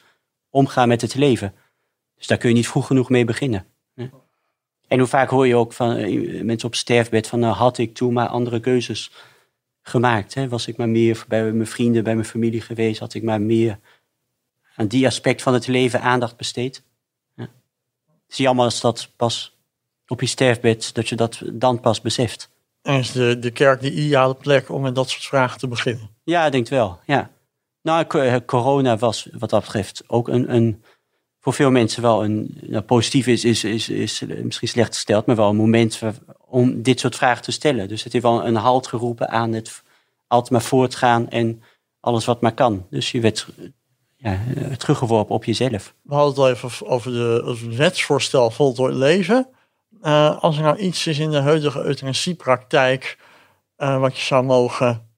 omgaan 0.49 0.87
met 0.87 1.01
het 1.01 1.15
leven. 1.15 1.53
Dus 2.17 2.27
daar 2.27 2.37
kun 2.37 2.49
je 2.49 2.55
niet 2.55 2.67
vroeg 2.67 2.87
genoeg 2.87 3.09
mee 3.09 3.25
beginnen. 3.25 3.65
En 4.87 4.99
hoe 4.99 5.07
vaak 5.07 5.29
hoor 5.29 5.47
je 5.47 5.55
ook 5.55 5.73
van 5.73 5.97
uh, 5.97 6.41
mensen 6.43 6.67
op 6.67 6.75
sterfbed 6.75 7.27
van 7.27 7.39
nou 7.39 7.53
had 7.53 7.77
ik 7.77 7.93
toen 7.93 8.13
maar 8.13 8.27
andere 8.27 8.59
keuzes 8.59 9.11
gemaakt. 9.81 10.33
Hè? 10.33 10.47
Was 10.47 10.67
ik 10.67 10.77
maar 10.77 10.89
meer 10.89 11.25
bij 11.27 11.51
mijn 11.51 11.67
vrienden, 11.67 12.03
bij 12.03 12.15
mijn 12.15 12.27
familie 12.27 12.61
geweest, 12.61 12.99
had 12.99 13.13
ik 13.13 13.23
maar 13.23 13.41
meer 13.41 13.79
aan 14.75 14.87
die 14.87 15.05
aspect 15.05 15.41
van 15.41 15.53
het 15.53 15.67
leven 15.67 16.01
aandacht 16.01 16.37
besteed. 16.37 16.83
Ja. 17.35 17.43
Het 17.43 18.31
is 18.31 18.37
jammer 18.37 18.65
als 18.65 18.81
dat 18.81 19.09
pas 19.15 19.57
op 20.07 20.21
je 20.21 20.27
sterfbed, 20.27 20.95
dat 20.95 21.09
je 21.09 21.15
dat 21.15 21.41
dan 21.53 21.79
pas 21.79 22.01
beseft. 22.01 22.49
En 22.81 22.99
is 22.99 23.11
de, 23.11 23.39
de 23.39 23.51
kerk 23.51 23.81
de 23.81 23.91
ideale 23.91 24.35
plek 24.35 24.69
om 24.69 24.81
met 24.81 24.95
dat 24.95 25.09
soort 25.09 25.25
vragen 25.25 25.59
te 25.59 25.67
beginnen? 25.67 26.09
Ja, 26.23 26.45
ik 26.45 26.51
denk 26.51 26.67
wel, 26.67 26.99
ja. 27.05 27.31
Nou, 27.81 28.05
corona 28.45 28.97
was 28.97 29.27
wat 29.31 29.49
dat 29.49 29.61
betreft 29.61 30.03
ook 30.07 30.27
een, 30.27 30.53
een 30.53 30.83
voor 31.43 31.53
veel 31.53 31.71
mensen 31.71 32.01
wel 32.01 32.23
een 32.23 32.83
positief 32.85 33.27
is, 33.27 33.45
is, 33.45 33.63
is, 33.63 33.89
is 33.89 34.23
misschien 34.43 34.67
slecht 34.67 34.93
gesteld, 34.93 35.25
maar 35.25 35.35
wel 35.35 35.49
een 35.49 35.55
moment 35.55 35.99
om 36.37 36.81
dit 36.81 36.99
soort 36.99 37.15
vragen 37.15 37.43
te 37.43 37.51
stellen. 37.51 37.87
Dus 37.87 38.03
het 38.03 38.13
heeft 38.13 38.25
wel 38.25 38.45
een 38.45 38.55
halt 38.55 38.87
geroepen 38.87 39.29
aan 39.29 39.53
het 39.53 39.83
altijd 40.27 40.51
maar 40.51 40.61
voortgaan 40.61 41.29
en 41.29 41.61
alles 41.99 42.25
wat 42.25 42.41
maar 42.41 42.53
kan. 42.53 42.85
Dus 42.89 43.11
je 43.11 43.19
werd 43.19 43.47
ja, 44.15 44.39
teruggeworpen 44.77 45.35
op 45.35 45.43
jezelf. 45.45 45.95
We 46.01 46.13
hadden 46.13 46.29
het 46.29 46.39
al 46.39 46.49
even 46.49 46.87
over 46.87 47.11
de, 47.11 47.43
het 47.45 47.75
wetsvoorstel 47.75 48.51
voltooid 48.51 48.95
leven. 48.95 49.47
Uh, 50.03 50.41
als 50.41 50.57
er 50.57 50.63
nou 50.63 50.77
iets 50.77 51.07
is 51.07 51.19
in 51.19 51.31
de 51.31 51.41
huidige 51.41 51.83
euthanasiepraktijk 51.83 53.17
wat 53.75 54.17
je 54.17 54.23
zou 54.23 54.43
mogen 54.43 55.09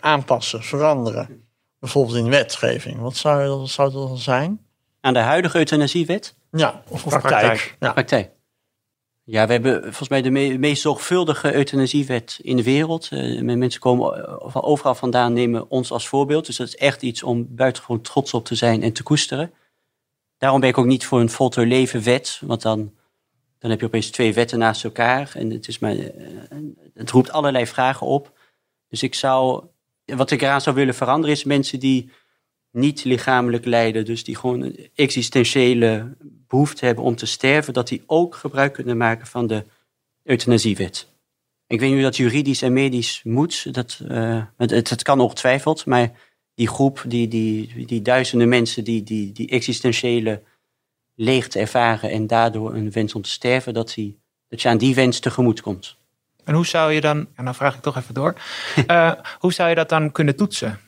aanpassen, 0.00 0.62
veranderen, 0.62 1.48
bijvoorbeeld 1.78 2.16
in 2.16 2.30
wetgeving, 2.30 3.00
wat 3.00 3.16
zou, 3.16 3.58
wat 3.58 3.68
zou 3.68 3.92
dat 3.92 4.08
dan 4.08 4.18
zijn? 4.18 4.63
Aan 5.04 5.12
de 5.12 5.18
huidige 5.18 5.58
euthanasiewet? 5.58 6.34
Ja, 6.50 6.82
of, 6.88 7.04
of 7.04 7.10
praktijk. 7.10 7.42
praktijk. 7.42 7.76
Ja. 7.80 7.92
praktijk. 7.92 8.30
Ja, 9.24 9.46
we 9.46 9.52
hebben 9.52 9.82
volgens 9.82 10.08
mij 10.08 10.22
de 10.22 10.30
me 10.30 10.58
meest 10.58 10.82
zorgvuldige 10.82 11.54
euthanasiewet 11.54 12.38
in 12.42 12.56
de 12.56 12.62
wereld. 12.62 13.10
mensen 13.40 13.80
komen 13.80 14.52
overal 14.62 14.94
vandaan, 14.94 15.32
nemen 15.32 15.70
ons 15.70 15.90
als 15.90 16.08
voorbeeld. 16.08 16.46
Dus 16.46 16.56
dat 16.56 16.66
is 16.66 16.76
echt 16.76 17.02
iets 17.02 17.22
om 17.22 17.54
buitengewoon 17.54 18.00
trots 18.00 18.34
op 18.34 18.44
te 18.44 18.54
zijn 18.54 18.82
en 18.82 18.92
te 18.92 19.02
koesteren. 19.02 19.52
daarom 20.38 20.60
ben 20.60 20.68
ik 20.68 20.78
ook 20.78 20.86
niet 20.86 21.06
voor 21.06 21.20
een 21.20 21.30
voltooid 21.30 21.68
leven 21.68 22.02
wet. 22.02 22.40
Want 22.40 22.62
dan, 22.62 22.92
dan 23.58 23.70
heb 23.70 23.80
je 23.80 23.86
opeens 23.86 24.10
twee 24.10 24.34
wetten 24.34 24.58
naast 24.58 24.84
elkaar. 24.84 25.30
En 25.34 25.50
het, 25.50 25.68
is 25.68 25.78
maar, 25.78 25.96
eh, 25.96 26.58
het 26.94 27.10
roept 27.10 27.32
allerlei 27.32 27.66
vragen 27.66 28.06
op. 28.06 28.38
Dus 28.88 29.02
ik 29.02 29.14
zou, 29.14 29.64
wat 30.04 30.30
ik 30.30 30.42
eraan 30.42 30.60
zou 30.60 30.76
willen 30.76 30.94
veranderen 30.94 31.34
is 31.36 31.44
mensen 31.44 31.78
die 31.78 32.10
niet 32.74 33.04
lichamelijk 33.04 33.64
lijden. 33.64 34.04
Dus 34.04 34.24
die 34.24 34.36
gewoon 34.36 34.60
een 34.60 34.88
existentiële 34.94 36.16
behoefte 36.48 36.86
hebben 36.86 37.04
om 37.04 37.16
te 37.16 37.26
sterven. 37.26 37.72
Dat 37.72 37.88
die 37.88 38.02
ook 38.06 38.34
gebruik 38.34 38.72
kunnen 38.72 38.96
maken 38.96 39.26
van 39.26 39.46
de 39.46 39.64
euthanasiewet. 40.22 41.08
Ik 41.66 41.80
weet 41.80 41.92
hoe 41.92 42.02
dat 42.02 42.16
juridisch 42.16 42.62
en 42.62 42.72
medisch 42.72 43.20
moet. 43.24 43.74
Dat, 43.74 44.00
uh, 44.08 44.42
het, 44.56 44.90
het 44.90 45.02
kan 45.02 45.20
ongetwijfeld, 45.20 45.86
maar 45.86 46.12
die 46.54 46.68
groep, 46.68 47.04
die, 47.06 47.28
die, 47.28 47.86
die 47.86 48.02
duizenden 48.02 48.48
mensen 48.48 48.84
die, 48.84 49.02
die, 49.02 49.32
die 49.32 49.48
existentiële 49.48 50.42
leegte 51.14 51.58
ervaren 51.58 52.10
en 52.10 52.26
daardoor 52.26 52.74
een 52.74 52.90
wens 52.90 53.14
om 53.14 53.22
te 53.22 53.30
sterven, 53.30 53.74
dat, 53.74 53.92
die, 53.94 54.18
dat 54.48 54.62
je 54.62 54.68
aan 54.68 54.78
die 54.78 54.94
wens 54.94 55.18
tegemoet 55.18 55.60
komt. 55.60 55.96
En 56.44 56.54
hoe 56.54 56.66
zou 56.66 56.92
je 56.92 57.00
dan, 57.00 57.28
en 57.34 57.44
dan 57.44 57.54
vraag 57.54 57.74
ik 57.74 57.82
toch 57.82 57.96
even 57.96 58.14
door, 58.14 58.34
uh, 58.86 59.12
hoe 59.40 59.52
zou 59.52 59.68
je 59.68 59.74
dat 59.74 59.88
dan 59.88 60.12
kunnen 60.12 60.36
toetsen? 60.36 60.80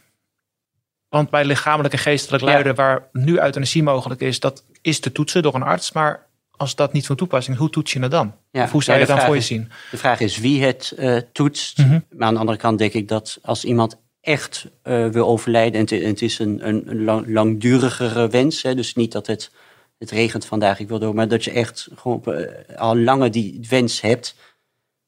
Want 1.09 1.31
bij 1.31 1.45
lichamelijk 1.45 1.95
en 1.95 2.01
geestelijk 2.01 2.43
lijden, 2.43 2.67
ja. 2.67 2.75
waar 2.75 3.09
nu 3.13 3.41
euthanasie 3.41 3.83
mogelijk 3.83 4.21
is, 4.21 4.41
dat 4.41 4.65
is 4.83 5.01
te 5.01 5.13
toetsen 5.13 5.43
door 5.43 5.55
een 5.55 5.63
arts. 5.63 5.93
Maar 5.93 6.27
als 6.51 6.75
dat 6.75 6.93
niet 6.93 7.07
van 7.07 7.17
toepassing 7.17 7.57
is, 7.57 7.63
hoe 7.63 7.71
toets 7.71 7.93
je 7.93 8.01
het 8.01 8.11
dan? 8.11 8.35
Ja. 8.51 8.63
Of 8.63 8.71
hoe 8.71 8.83
zou 8.83 8.99
Ja, 8.99 9.05
je 9.05 9.11
het 9.11 9.19
dan 9.19 9.27
voor 9.27 9.37
je 9.37 9.43
zien? 9.43 9.71
De 9.91 9.97
vraag 9.97 10.21
is 10.21 10.39
wie 10.39 10.65
het 10.65 10.93
eh, 10.97 11.17
toetst. 11.33 11.79
Mhm. 11.79 12.01
Maar 12.11 12.27
aan 12.27 12.35
de 12.35 12.41
andere 12.41 12.59
kant 12.59 12.79
denk 12.79 12.93
ik 12.93 13.09
dat 13.09 13.39
als 13.43 13.65
iemand 13.65 13.99
echt 14.21 14.67
eh, 14.83 15.09
wil 15.09 15.27
overlijden, 15.27 15.75
en 15.75 15.81
het, 15.81 16.05
en 16.05 16.09
het 16.09 16.23
is 16.23 16.39
een, 16.39 16.69
een, 16.69 16.91
een 16.91 17.05
lang, 17.05 17.29
langdurigere 17.29 18.29
wens, 18.29 18.63
hè, 18.63 18.75
dus 18.75 18.95
niet 18.95 19.13
dat 19.13 19.27
het, 19.27 19.51
het 19.99 20.11
regent 20.11 20.47
vandaag, 20.47 20.81
ik 20.81 20.89
wil 20.89 20.99
door, 20.99 21.15
maar 21.15 21.29
dat 21.29 21.45
je 21.45 21.51
echt 21.51 21.89
gewoon 21.95 22.25
eh, 22.25 22.77
al 22.77 22.97
langer 22.97 23.31
die 23.31 23.67
wens 23.69 24.01
hebt. 24.01 24.35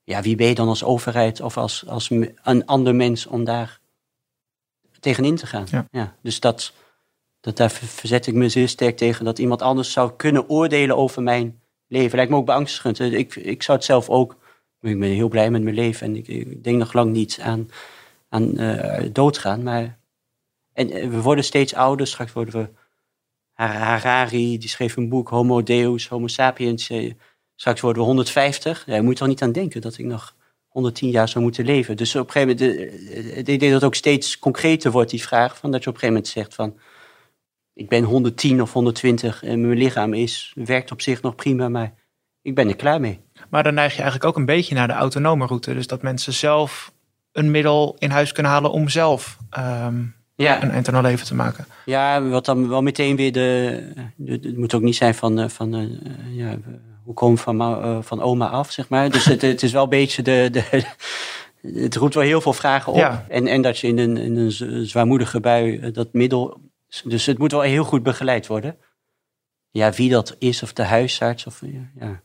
Ja, 0.04 0.22
wie 0.22 0.36
ben 0.36 0.46
je 0.46 0.54
dan 0.54 0.68
als 0.68 0.84
overheid 0.84 1.40
of 1.40 1.56
als, 1.56 1.86
als 1.86 2.10
een 2.42 2.66
ander 2.66 2.94
mens 2.94 3.26
om 3.26 3.44
daar 3.44 3.77
tegenin 5.00 5.36
te 5.36 5.46
gaan? 5.46 5.66
Ja. 5.90 6.16
dus 6.22 6.40
dat, 6.40 6.72
dat 7.40 7.56
daar 7.56 7.70
ver- 7.70 7.86
verzet 7.88 8.26
ik 8.26 8.34
me 8.34 8.48
zeer 8.48 8.68
sterk 8.68 8.96
tegen, 8.96 9.24
dat 9.24 9.38
iemand 9.38 9.62
anders 9.62 9.92
zou 9.92 10.12
kunnen 10.16 10.48
oordelen 10.48 10.96
over 10.96 11.22
mijn 11.22 11.60
leven. 11.86 12.16
Lijkt 12.16 12.30
me 12.30 12.36
ook 12.36 12.46
beangstigend. 12.46 13.00
Ik, 13.00 13.36
ik 13.36 13.62
zou 13.62 13.76
het 13.78 13.86
zelf 13.86 14.08
ook, 14.08 14.36
ik 14.80 14.98
ben 15.00 15.08
heel 15.10 15.28
blij 15.28 15.50
met 15.50 15.62
mijn 15.62 15.74
leven 15.74 16.06
en 16.06 16.16
ik, 16.16 16.28
ik 16.28 16.64
denk 16.64 16.78
nog 16.78 16.92
lang 16.92 17.12
niet 17.12 17.38
aan, 17.42 17.68
aan 18.28 18.58
eh, 18.58 19.08
doodgaan. 19.12 19.62
Maar 19.62 19.98
en, 20.72 20.90
eh, 20.90 21.08
we 21.08 21.20
worden 21.20 21.44
steeds 21.44 21.74
ouder, 21.74 22.06
straks 22.06 22.32
worden 22.32 22.62
we 22.62 22.68
Har- 23.52 23.68
Harari, 23.76 24.58
die 24.58 24.68
schreef 24.68 24.96
een 24.96 25.08
boek, 25.08 25.28
Homo 25.28 25.62
Deus, 25.62 26.08
Homo 26.08 26.26
Sapiens. 26.26 26.90
eh, 26.90 27.12
Straks 27.54 27.80
worden 27.80 28.02
we 28.02 28.08
150. 28.08 28.86
Ja, 28.86 28.94
je 28.94 29.02
moet 29.02 29.20
er 29.20 29.28
niet 29.28 29.42
aan 29.42 29.52
denken 29.52 29.80
dat 29.80 29.98
ik 29.98 30.04
nog 30.04 30.34
110 30.78 31.10
jaar 31.10 31.28
zou 31.28 31.44
moeten 31.44 31.64
leven. 31.64 31.96
Dus 31.96 32.16
op 32.16 32.26
een 32.26 32.32
gegeven 32.32 32.66
moment, 32.66 32.90
eh, 33.10 33.36
ik 33.38 33.44
denk 33.44 33.60
dat 33.60 33.70
het 33.70 33.84
ook 33.84 33.94
steeds 33.94 34.38
concreter 34.38 34.90
wordt, 34.90 35.10
die 35.10 35.22
vraag. 35.22 35.58
Van 35.58 35.70
dat 35.70 35.82
je 35.82 35.88
op 35.88 35.94
een 35.94 36.00
gegeven 36.00 36.22
moment 36.22 36.28
zegt 36.28 36.54
van, 36.54 36.78
ik 37.74 37.88
ben 37.88 38.04
110 38.04 38.62
of 38.62 38.72
120 38.72 39.42
en 39.42 39.60
mijn 39.60 39.78
lichaam 39.78 40.14
is, 40.14 40.52
werkt 40.54 40.90
op 40.92 41.00
zich 41.00 41.22
nog 41.22 41.34
prima, 41.34 41.68
maar 41.68 41.94
ik 42.42 42.54
ben 42.54 42.68
er 42.68 42.76
klaar 42.76 43.00
mee. 43.00 43.20
Maar 43.50 43.62
dan 43.62 43.74
neig 43.74 43.92
je 43.92 44.02
eigenlijk 44.02 44.30
ook 44.30 44.36
een 44.36 44.44
beetje 44.44 44.74
naar 44.74 44.86
de 44.86 44.92
autonome 44.92 45.46
route. 45.46 45.74
Dus 45.74 45.86
dat 45.86 46.02
mensen 46.02 46.32
zelf 46.32 46.92
een 47.32 47.50
middel 47.50 47.96
in 47.98 48.10
huis 48.10 48.32
kunnen 48.32 48.52
halen 48.52 48.70
om 48.70 48.88
zelf 48.88 49.38
ehm, 49.50 50.02
Ja, 50.34 50.62
een 50.62 50.70
eind 50.70 50.88
aan 50.88 51.02
leven 51.02 51.26
te 51.26 51.34
maken. 51.34 51.66
ja 51.84 52.22
wat 52.22 52.44
dan 52.44 52.68
wel 52.68 52.82
meteen 52.82 53.16
weer 53.16 53.32
de, 53.32 53.92
Het 54.24 54.56
moet 54.56 54.74
ook 54.74 54.82
niet 54.82 54.96
zijn 54.96 55.14
van, 55.14 55.38
eh, 55.38 55.48
van 55.48 55.74
eh, 55.74 55.86
ja, 56.36 56.56
hoe 57.08 57.16
kom 57.16 57.38
van, 57.38 57.60
eh, 57.60 57.98
van 58.00 58.22
oma 58.22 58.48
af, 58.48 58.70
zeg 58.70 58.88
maar. 58.88 59.10
Dus 59.10 59.24
het, 59.24 59.42
het 59.42 59.62
is 59.62 59.72
wel 59.72 59.82
een 59.82 59.88
beetje 59.88 60.22
de. 60.22 60.48
de 60.52 60.84
het 61.84 61.96
roept 61.96 62.14
wel 62.14 62.22
heel 62.22 62.40
veel 62.40 62.52
vragen 62.52 62.92
op. 62.92 62.98
Ja. 62.98 63.24
En, 63.28 63.46
en 63.46 63.62
dat 63.62 63.78
je 63.78 63.86
in 63.86 63.98
een, 63.98 64.16
in 64.16 64.36
een 64.36 64.86
zwaarmoedige 64.86 65.40
bui 65.40 65.78
eh, 65.78 65.92
dat 65.92 66.12
middel. 66.12 66.60
Dus 67.04 67.26
het 67.26 67.38
moet 67.38 67.52
wel 67.52 67.60
heel 67.60 67.84
goed 67.84 68.02
begeleid 68.02 68.46
worden. 68.46 68.76
Ja, 69.70 69.92
wie 69.92 70.10
dat 70.10 70.36
is, 70.38 70.62
of 70.62 70.72
de 70.72 70.82
huisarts, 70.82 71.46
of 71.46 71.62
ja, 71.98 72.22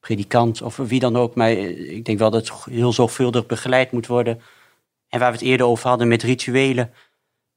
predikant, 0.00 0.62
of 0.62 0.76
wie 0.76 1.00
dan 1.00 1.16
ook. 1.16 1.34
Maar 1.34 1.50
eh, 1.50 1.92
ik 1.92 2.04
denk 2.04 2.18
wel 2.18 2.30
dat 2.30 2.48
het 2.48 2.64
heel 2.64 2.92
zorgvuldig 2.92 3.46
begeleid 3.46 3.90
moet 3.90 4.06
worden. 4.06 4.40
En 5.08 5.18
waar 5.18 5.30
we 5.30 5.36
het 5.38 5.46
eerder 5.46 5.66
over 5.66 5.88
hadden 5.88 6.08
met 6.08 6.22
rituelen. 6.22 6.92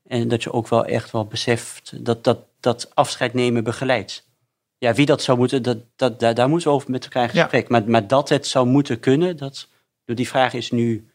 En 0.07 0.27
dat 0.27 0.43
je 0.43 0.53
ook 0.53 0.67
wel 0.67 0.85
echt 0.85 1.11
wel 1.11 1.25
beseft 1.25 2.05
dat 2.05 2.23
dat, 2.23 2.39
dat 2.59 2.91
afscheid 2.93 3.33
nemen 3.33 3.63
begeleidt. 3.63 4.28
Ja, 4.79 4.93
wie 4.93 5.05
dat 5.05 5.21
zou 5.21 5.37
moeten, 5.37 5.61
dat, 5.63 5.77
dat, 5.95 6.19
daar, 6.19 6.33
daar 6.33 6.49
moeten 6.49 6.67
we 6.67 6.73
over 6.73 6.91
met 6.91 7.03
elkaar 7.03 7.29
in 7.29 7.35
Ja. 7.35 7.41
gesprek. 7.41 7.69
Maar, 7.69 7.83
maar 7.89 8.07
dat 8.07 8.29
het 8.29 8.47
zou 8.47 8.67
moeten 8.67 8.99
kunnen, 8.99 9.37
dat, 9.37 9.67
door 10.05 10.15
die 10.15 10.27
vraag 10.27 10.53
is 10.53 10.71
nu 10.71 10.91
een 10.93 11.11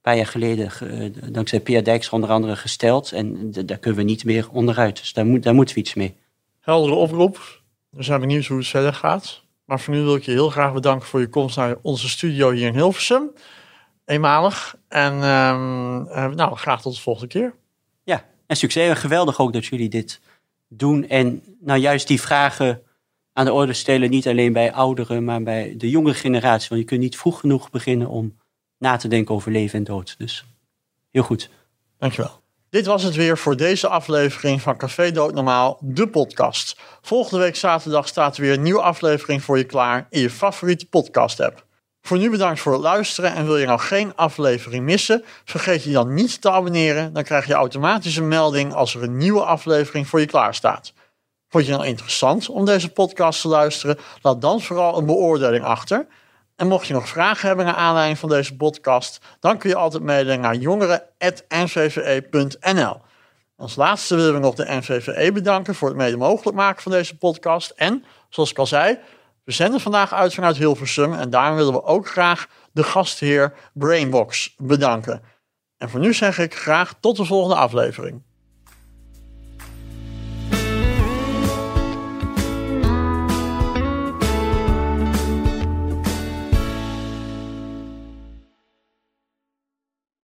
paar 0.00 0.16
jaar 0.16 0.26
geleden, 0.26 0.70
ge- 0.70 0.86
eh, 1.22 1.32
dankzij 1.32 1.60
Pia 1.60 1.80
Dijks 1.80 2.08
onder 2.08 2.30
andere, 2.30 2.56
gesteld. 2.56 3.12
En 3.12 3.50
daar 3.66 3.78
kunnen 3.78 4.00
we 4.00 4.06
niet 4.06 4.24
meer 4.24 4.48
onderuit. 4.50 4.96
Dus 4.96 5.12
daar, 5.12 5.26
moet, 5.26 5.42
daar 5.42 5.54
moeten 5.54 5.74
we 5.74 5.80
iets 5.80 5.94
mee. 5.94 6.14
Heldere 6.60 6.94
oproep. 6.94 7.60
We 7.90 8.02
zijn 8.02 8.20
benieuwd 8.20 8.44
hoe 8.46 8.58
het 8.58 8.66
verder 8.66 8.94
gaat. 8.94 9.42
Maar 9.64 9.80
voor 9.80 9.94
nu 9.94 10.02
wil 10.02 10.14
ik 10.16 10.22
je 10.22 10.30
heel 10.30 10.50
graag 10.50 10.72
bedanken 10.72 11.08
voor 11.08 11.20
je 11.20 11.28
komst 11.28 11.56
naar 11.56 11.76
onze 11.82 12.08
studio 12.08 12.50
hier 12.50 12.66
in 12.66 12.74
Hilversum. 12.74 13.30
Eenmalig. 14.04 14.76
En 14.88 15.12
ehm, 15.22 16.06
eh, 16.06 16.26
nou, 16.28 16.56
graag 16.56 16.82
tot 16.82 16.94
de 16.94 17.00
volgende 17.00 17.28
keer. 17.28 17.54
Ja, 18.04 18.24
en 18.46 18.56
succes. 18.56 18.88
En 18.88 18.96
geweldig 18.96 19.38
ook 19.40 19.52
dat 19.52 19.66
jullie 19.66 19.88
dit 19.88 20.20
doen. 20.68 21.08
En 21.08 21.42
nou 21.60 21.80
juist 21.80 22.06
die 22.08 22.20
vragen 22.20 22.82
aan 23.36 23.44
de 23.44 23.52
orde 23.52 23.72
stellen, 23.72 24.10
niet 24.10 24.28
alleen 24.28 24.52
bij 24.52 24.72
ouderen, 24.72 25.24
maar 25.24 25.42
bij 25.42 25.74
de 25.76 25.90
jonge 25.90 26.14
generatie. 26.14 26.68
Want 26.68 26.80
je 26.80 26.86
kunt 26.86 27.00
niet 27.00 27.16
vroeg 27.16 27.40
genoeg 27.40 27.70
beginnen 27.70 28.08
om 28.08 28.36
na 28.78 28.96
te 28.96 29.08
denken 29.08 29.34
over 29.34 29.52
leven 29.52 29.78
en 29.78 29.84
dood. 29.84 30.14
Dus 30.18 30.44
heel 31.10 31.22
goed. 31.22 31.50
Dankjewel. 31.98 32.40
Dit 32.70 32.86
was 32.86 33.02
het 33.02 33.14
weer 33.14 33.38
voor 33.38 33.56
deze 33.56 33.88
aflevering 33.88 34.62
van 34.62 34.76
Café 34.76 35.10
Doodnormaal, 35.10 35.78
de 35.80 36.08
podcast. 36.08 36.80
Volgende 37.00 37.44
week 37.44 37.56
zaterdag 37.56 38.08
staat 38.08 38.36
er 38.36 38.42
weer 38.42 38.52
een 38.52 38.62
nieuwe 38.62 38.82
aflevering 38.82 39.42
voor 39.42 39.58
je 39.58 39.64
klaar 39.64 40.06
in 40.10 40.20
je 40.20 40.30
favoriete 40.30 40.88
podcast 40.88 41.40
app. 41.40 41.66
Voor 42.00 42.18
nu 42.18 42.30
bedankt 42.30 42.60
voor 42.60 42.72
het 42.72 42.82
luisteren 42.82 43.34
en 43.34 43.44
wil 43.44 43.56
je 43.56 43.66
nou 43.66 43.80
geen 43.80 44.14
aflevering 44.14 44.84
missen, 44.84 45.24
vergeet 45.44 45.82
je 45.82 45.92
dan 45.92 46.14
niet 46.14 46.40
te 46.40 46.50
abonneren. 46.50 47.12
Dan 47.12 47.22
krijg 47.22 47.46
je 47.46 47.54
automatisch 47.54 48.16
een 48.16 48.28
melding 48.28 48.74
als 48.74 48.94
er 48.94 49.02
een 49.02 49.16
nieuwe 49.16 49.44
aflevering 49.44 50.08
voor 50.08 50.20
je 50.20 50.26
klaar 50.26 50.54
staat. 50.54 50.92
Vond 51.56 51.68
je 51.68 51.74
nou 51.74 51.86
interessant 51.86 52.48
om 52.48 52.64
deze 52.64 52.92
podcast 52.92 53.40
te 53.40 53.48
luisteren? 53.48 53.98
Laat 54.22 54.40
dan 54.40 54.60
vooral 54.60 54.98
een 54.98 55.06
beoordeling 55.06 55.64
achter. 55.64 56.06
En 56.56 56.68
mocht 56.68 56.86
je 56.86 56.92
nog 56.92 57.08
vragen 57.08 57.46
hebben 57.46 57.66
naar 57.66 57.74
aanleiding 57.74 58.18
van 58.18 58.28
deze 58.28 58.56
podcast, 58.56 59.20
dan 59.40 59.58
kun 59.58 59.70
je 59.70 59.76
altijd 59.76 60.02
mailen 60.02 60.40
naar 60.40 60.54
jongeren.nvve.nl. 60.54 63.00
Als 63.56 63.76
laatste 63.76 64.16
willen 64.16 64.32
we 64.32 64.38
nog 64.38 64.54
de 64.54 64.66
NVVE 64.68 65.32
bedanken 65.32 65.74
voor 65.74 65.88
het 65.88 65.96
mede 65.96 66.16
mogelijk 66.16 66.56
maken 66.56 66.82
van 66.82 66.92
deze 66.92 67.16
podcast. 67.16 67.70
En, 67.70 68.04
zoals 68.28 68.50
ik 68.50 68.58
al 68.58 68.66
zei, 68.66 68.98
we 69.44 69.52
zenden 69.52 69.80
vandaag 69.80 70.12
uit 70.12 70.34
vanuit 70.34 70.56
Hilversum 70.56 71.14
en 71.14 71.30
daarom 71.30 71.56
willen 71.56 71.72
we 71.72 71.84
ook 71.84 72.08
graag 72.08 72.48
de 72.72 72.82
gastheer 72.82 73.54
Brainbox 73.72 74.54
bedanken. 74.58 75.22
En 75.78 75.90
voor 75.90 76.00
nu 76.00 76.14
zeg 76.14 76.38
ik 76.38 76.54
graag 76.54 76.94
tot 77.00 77.16
de 77.16 77.24
volgende 77.24 77.56
aflevering. 77.56 78.25